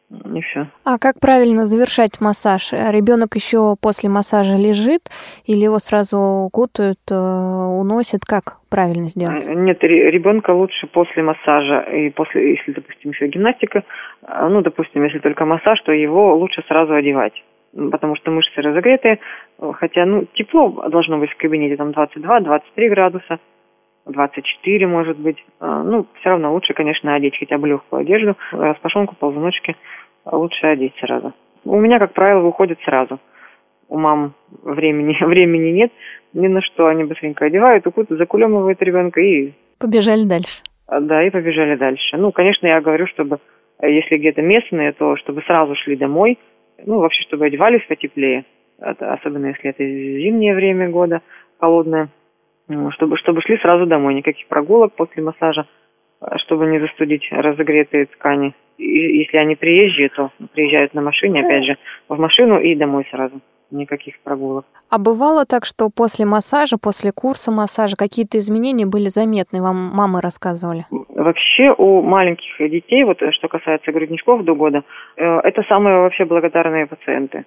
и 0.10 0.42
все. 0.42 0.68
А 0.86 0.98
как 0.98 1.20
правильно 1.20 1.66
завершать 1.66 2.20
массаж? 2.20 2.74
Ребенок 2.74 3.36
еще 3.36 3.76
после 3.82 4.10
массажа 4.10 4.56
лежит 4.58 5.02
или 5.46 5.64
его 5.64 5.78
сразу 5.78 6.50
кутают, 6.52 7.00
э, 7.12 7.14
уносят? 7.14 8.26
Как 8.26 8.58
правильно 8.70 9.06
сделать? 9.06 9.46
Э, 9.48 9.54
нет, 9.54 9.78
ребенка 9.84 10.52
лучше 10.52 10.88
после 10.88 11.22
массажа 11.22 11.82
и 11.82 12.10
после, 12.10 12.56
если, 12.56 12.72
допустим, 12.72 13.12
еще 13.12 13.28
гимнастика, 13.28 13.84
э, 14.24 14.48
ну, 14.50 14.62
допустим, 14.62 15.04
если 15.04 15.20
только 15.20 15.46
массаж, 15.46 15.80
то 15.82 15.92
его 15.92 16.36
лучше 16.36 16.64
сразу 16.68 16.94
одевать 16.94 17.34
потому 17.92 18.16
что 18.16 18.32
мышцы 18.32 18.60
разогретые, 18.62 19.20
хотя, 19.74 20.04
ну, 20.04 20.26
тепло 20.34 20.90
должно 20.90 21.20
быть 21.20 21.30
в 21.30 21.38
кабинете, 21.38 21.78
там 21.78 21.92
22-23 21.92 22.90
градуса, 22.90 23.40
24, 24.08 24.88
может 24.88 25.20
быть. 25.20 25.38
Ну, 25.60 26.08
все 26.20 26.30
равно 26.30 26.52
лучше, 26.52 26.74
конечно, 26.74 27.14
одеть 27.14 27.38
хотя 27.38 27.60
бы 27.60 27.68
легкую 27.68 28.02
одежду, 28.02 28.36
распашонку, 28.52 29.14
ползуночки– 29.20 29.76
лучше 30.32 30.68
одеть 30.68 30.94
сразу. 31.00 31.34
У 31.66 31.80
меня, 31.80 32.00
как 32.00 32.14
правило, 32.14 32.42
выходит 32.42 32.80
сразу. 32.86 33.20
У 33.88 33.98
мам 33.98 34.34
времени, 34.64 35.18
времени 35.26 35.72
нет 35.72 35.92
ни 36.34 36.48
на 36.48 36.62
что. 36.62 36.88
Они 36.88 37.04
быстренько 37.04 37.46
одевают, 37.46 37.88
укутывают, 37.88 38.20
закулемывают 38.20 38.82
ребенка 38.82 39.22
и... 39.22 39.54
Побежали 39.80 40.26
дальше. 40.26 40.62
А, 40.88 41.00
да, 41.00 41.24
и 41.24 41.30
побежали 41.30 41.76
дальше. 41.76 42.18
Ну, 42.18 42.32
конечно, 42.32 42.68
я 42.68 42.82
говорю, 42.82 43.08
чтобы, 43.08 43.40
если 43.82 44.18
где-то 44.18 44.42
местные, 44.42 44.92
то 44.92 45.16
чтобы 45.18 45.42
сразу 45.44 45.76
шли 45.76 45.96
домой. 45.96 46.38
Ну, 46.86 47.00
вообще, 47.00 47.24
чтобы 47.24 47.46
одевались 47.46 47.86
потеплее. 47.88 48.46
Особенно 48.80 49.48
если 49.48 49.70
это 49.70 49.84
зимнее 49.84 50.56
время 50.56 50.90
года, 50.90 51.22
холодное. 51.60 52.10
Чтобы, 52.92 53.18
чтобы 53.18 53.42
шли 53.42 53.58
сразу 53.58 53.86
домой. 53.86 54.14
Никаких 54.14 54.48
прогулок 54.48 54.94
после 54.94 55.24
массажа, 55.24 55.66
чтобы 56.38 56.68
не 56.68 56.80
застудить 56.80 57.28
разогретые 57.32 58.06
ткани 58.08 58.54
если 58.80 59.38
они 59.38 59.56
приезжие, 59.56 60.10
то 60.10 60.32
приезжают 60.54 60.94
на 60.94 61.02
машине, 61.02 61.42
опять 61.42 61.66
же, 61.66 61.78
в 62.08 62.18
машину 62.18 62.60
и 62.60 62.76
домой 62.76 63.06
сразу. 63.12 63.40
Никаких 63.72 64.20
прогулок. 64.22 64.66
А 64.90 64.98
бывало 64.98 65.46
так, 65.46 65.64
что 65.64 65.92
после 65.96 66.26
массажа, 66.26 66.78
после 66.82 67.12
курса 67.12 67.52
массажа 67.52 67.96
какие-то 67.96 68.40
изменения 68.40 68.88
были 68.88 69.10
заметны, 69.10 69.62
вам 69.62 69.92
мамы 69.94 70.22
рассказывали? 70.22 70.86
Вообще 70.90 71.72
у 71.78 72.02
маленьких 72.02 72.58
детей, 72.58 73.04
вот 73.04 73.20
что 73.32 73.48
касается 73.48 73.92
грудничков 73.92 74.44
до 74.44 74.56
года, 74.56 74.82
э, 75.18 75.24
это 75.24 75.62
самые 75.70 76.00
вообще 76.00 76.26
благодарные 76.26 76.88
пациенты. 76.88 77.46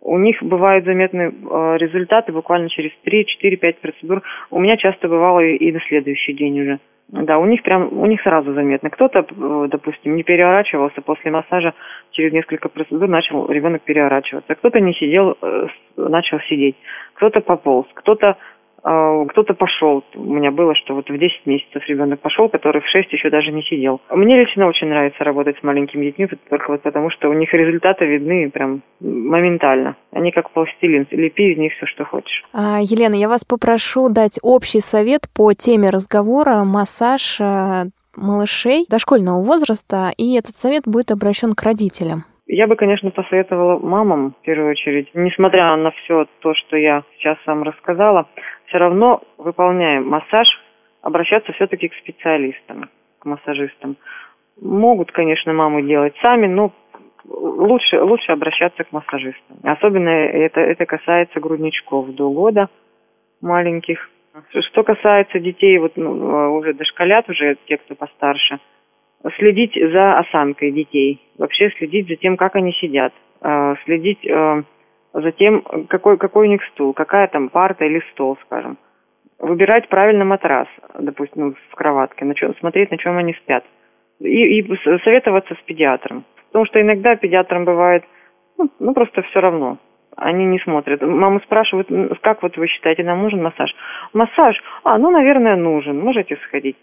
У 0.00 0.18
них 0.18 0.42
бывают 0.42 0.84
заметны 0.84 1.30
э, 1.30 1.76
результаты 1.78 2.32
буквально 2.32 2.68
через 2.68 2.90
3, 3.04 3.24
4, 3.24 3.56
5 3.56 3.78
процедур. 3.78 4.22
У 4.50 4.58
меня 4.58 4.76
часто 4.76 5.06
бывало 5.06 5.38
и 5.44 5.70
на 5.70 5.80
следующий 5.86 6.32
день 6.32 6.60
уже. 6.60 6.80
Да, 7.08 7.38
у 7.38 7.44
них 7.44 7.62
прям, 7.62 7.92
у 7.92 8.06
них 8.06 8.22
сразу 8.22 8.54
заметно. 8.54 8.88
Кто-то, 8.88 9.20
э, 9.20 9.68
допустим, 9.70 10.16
не 10.16 10.22
переворачивался 10.22 11.02
после 11.02 11.30
массажа, 11.30 11.74
через 12.10 12.32
несколько 12.32 12.68
процедур 12.68 13.06
начал 13.08 13.50
ребенок 13.50 13.82
переворачиваться. 13.82 14.54
Кто-то 14.54 14.80
не 14.80 14.94
сидел, 14.94 15.36
э, 15.42 15.66
начал 15.96 16.40
сидеть. 16.48 16.76
Кто-то 17.14 17.40
пополз, 17.40 17.86
кто-то 17.94 18.36
кто-то 18.82 19.54
пошел. 19.54 20.04
У 20.14 20.34
меня 20.34 20.50
было, 20.50 20.74
что 20.74 20.94
вот 20.94 21.08
в 21.08 21.16
10 21.16 21.46
месяцев 21.46 21.82
ребенок 21.86 22.20
пошел, 22.20 22.48
который 22.48 22.82
в 22.82 22.88
6 22.88 23.12
еще 23.12 23.30
даже 23.30 23.52
не 23.52 23.62
сидел. 23.62 24.00
Мне 24.10 24.40
лично 24.40 24.66
очень 24.66 24.88
нравится 24.88 25.22
работать 25.24 25.56
с 25.58 25.62
маленькими 25.62 26.06
детьми, 26.06 26.28
только 26.48 26.70
вот 26.70 26.82
потому, 26.82 27.10
что 27.10 27.28
у 27.28 27.32
них 27.32 27.52
результаты 27.52 28.06
видны 28.06 28.50
прям 28.50 28.82
моментально. 29.00 29.96
Они 30.10 30.32
как 30.32 30.50
пластилин, 30.50 31.06
лепи 31.10 31.52
из 31.52 31.58
них 31.58 31.72
все, 31.74 31.86
что 31.86 32.04
хочешь. 32.04 32.44
А, 32.52 32.80
Елена, 32.80 33.14
я 33.14 33.28
вас 33.28 33.44
попрошу 33.44 34.08
дать 34.08 34.38
общий 34.42 34.80
совет 34.80 35.22
по 35.34 35.52
теме 35.52 35.90
разговора 35.90 36.64
массаж 36.64 37.40
э, 37.40 37.84
малышей 38.16 38.86
дошкольного 38.88 39.42
возраста, 39.44 40.10
и 40.16 40.34
этот 40.34 40.56
совет 40.56 40.82
будет 40.86 41.10
обращен 41.10 41.52
к 41.52 41.62
родителям. 41.62 42.24
Я 42.54 42.66
бы, 42.66 42.76
конечно, 42.76 43.10
посоветовала 43.10 43.78
мамам, 43.78 44.32
в 44.32 44.44
первую 44.44 44.72
очередь, 44.72 45.08
несмотря 45.14 45.74
на 45.76 45.90
все 45.92 46.26
то, 46.40 46.52
что 46.52 46.76
я 46.76 47.02
сейчас 47.16 47.38
вам 47.46 47.62
рассказала, 47.62 48.28
все 48.66 48.76
равно, 48.76 49.22
выполняя 49.38 50.02
массаж, 50.02 50.46
обращаться 51.00 51.50
все-таки 51.54 51.88
к 51.88 51.94
специалистам, 51.94 52.90
к 53.20 53.24
массажистам. 53.24 53.96
Могут, 54.60 55.12
конечно, 55.12 55.54
мамы 55.54 55.82
делать 55.82 56.14
сами, 56.20 56.46
но 56.46 56.72
лучше, 57.24 58.02
лучше 58.02 58.32
обращаться 58.32 58.84
к 58.84 58.92
массажистам. 58.92 59.56
Особенно 59.62 60.10
это, 60.10 60.60
это 60.60 60.84
касается 60.84 61.40
грудничков 61.40 62.10
до 62.10 62.30
года 62.30 62.68
маленьких. 63.40 64.10
Что 64.50 64.82
касается 64.82 65.40
детей, 65.40 65.78
вот 65.78 65.92
ну, 65.96 66.54
уже 66.56 66.74
дошколят, 66.74 67.30
уже 67.30 67.56
те, 67.64 67.78
кто 67.78 67.94
постарше, 67.94 68.58
следить 69.36 69.74
за 69.74 70.18
осанкой 70.18 70.72
детей, 70.72 71.20
вообще 71.38 71.70
следить 71.78 72.08
за 72.08 72.16
тем, 72.16 72.36
как 72.36 72.56
они 72.56 72.72
сидят, 72.72 73.12
а, 73.40 73.76
следить 73.84 74.26
а, 74.28 74.62
за 75.12 75.32
тем, 75.32 75.62
какой, 75.88 76.16
какой 76.18 76.48
у 76.48 76.50
них 76.50 76.62
стул, 76.72 76.92
какая 76.92 77.28
там 77.28 77.48
парта 77.48 77.84
или 77.84 78.02
стол, 78.12 78.38
скажем. 78.46 78.78
Выбирать 79.38 79.88
правильный 79.88 80.24
матрас, 80.24 80.68
допустим, 80.98 81.56
в 81.70 81.74
кроватке, 81.74 82.24
на 82.24 82.34
чем, 82.34 82.54
смотреть, 82.56 82.90
на 82.90 82.98
чем 82.98 83.16
они 83.16 83.34
спят. 83.34 83.64
И, 84.20 84.60
и 84.60 84.76
советоваться 85.02 85.54
с 85.54 85.62
педиатром. 85.64 86.24
Потому 86.48 86.66
что 86.66 86.80
иногда 86.80 87.16
педиатрам 87.16 87.64
бывает, 87.64 88.04
ну, 88.56 88.70
ну 88.78 88.94
просто 88.94 89.22
все 89.22 89.40
равно. 89.40 89.78
Они 90.16 90.44
не 90.44 90.58
смотрят. 90.60 91.00
Маму 91.02 91.40
спрашивают, 91.40 91.88
как 92.20 92.42
вот 92.42 92.56
вы 92.56 92.68
считаете, 92.68 93.02
нам 93.02 93.22
нужен 93.22 93.42
массаж? 93.42 93.74
Массаж? 94.12 94.62
А, 94.84 94.98
ну, 94.98 95.10
наверное, 95.10 95.56
нужен. 95.56 95.98
Можете 95.98 96.36
сходить. 96.36 96.76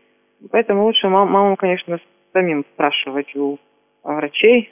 Поэтому 0.51 0.83
лучше 0.85 1.07
мам, 1.07 1.31
маму, 1.31 1.55
конечно, 1.55 1.99
самим 2.33 2.65
спрашивать 2.73 3.35
у 3.35 3.57
врачей, 4.03 4.69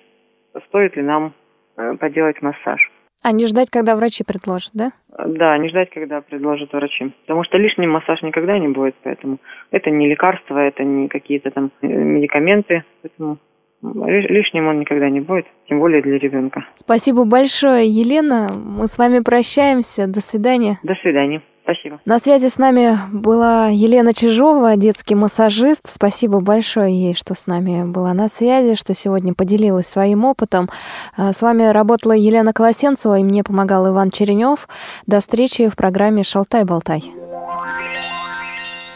стоит 0.68 0.96
ли 0.96 1.04
нам 1.04 1.34
э, 1.78 1.96
поделать 1.98 2.42
массаж. 2.42 2.80
А 3.24 3.32
не 3.32 3.48
ждать, 3.48 3.70
когда 3.70 3.96
врачи 3.96 4.24
предложат, 4.24 4.72
да? 4.74 4.92
Да, 5.10 5.58
не 5.58 5.70
ждать, 5.70 5.90
когда 5.90 6.22
предложат 6.22 6.72
врачи. 6.72 7.12
Потому 7.22 7.44
что 7.44 7.58
лишний 7.58 7.88
массаж 7.88 8.22
никогда 8.22 8.58
не 8.60 8.68
будет, 8.68 8.96
поэтому 9.04 9.40
это 9.72 9.90
не 9.90 10.08
лекарства, 10.08 10.60
это 10.60 10.84
не 10.84 11.08
какие-то 11.08 11.52
там 11.52 11.72
э, 11.82 11.88
медикаменты, 11.88 12.84
поэтому 13.02 13.40
лишним 13.82 14.68
он 14.68 14.80
никогда 14.80 15.10
не 15.10 15.20
будет, 15.20 15.46
тем 15.68 15.80
более 15.80 16.02
для 16.02 16.18
ребенка. 16.18 16.66
Спасибо 16.76 17.26
большое, 17.26 17.86
Елена. 17.88 18.50
Мы 18.54 18.88
с 18.88 18.98
вами 18.98 19.20
прощаемся. 19.24 20.08
До 20.08 20.20
свидания. 20.20 20.78
До 20.84 20.96
свидания. 20.96 21.42
Спасибо. 21.68 22.00
На 22.06 22.18
связи 22.20 22.48
с 22.48 22.58
нами 22.58 22.98
была 23.12 23.68
Елена 23.68 24.14
Чижова, 24.14 24.78
детский 24.78 25.16
массажист. 25.16 25.82
Спасибо 25.90 26.40
большое 26.40 26.94
ей, 26.94 27.14
что 27.14 27.36
с 27.36 27.46
нами 27.46 27.84
была 27.84 28.14
на 28.14 28.30
связи, 28.30 28.76
что 28.76 28.94
сегодня 28.94 29.34
поделилась 29.34 29.86
своим 29.86 30.24
опытом. 30.24 30.70
А, 31.18 31.34
с 31.34 31.42
вами 31.42 31.64
работала 31.64 32.14
Елена 32.14 32.54
Колосенцева, 32.54 33.20
и 33.20 33.24
мне 33.24 33.44
помогал 33.44 33.86
Иван 33.90 34.12
Черенев. 34.12 34.70
До 35.08 35.20
встречи 35.20 35.68
в 35.68 35.76
программе 35.76 36.24
«Шалтай-болтай». 36.24 37.04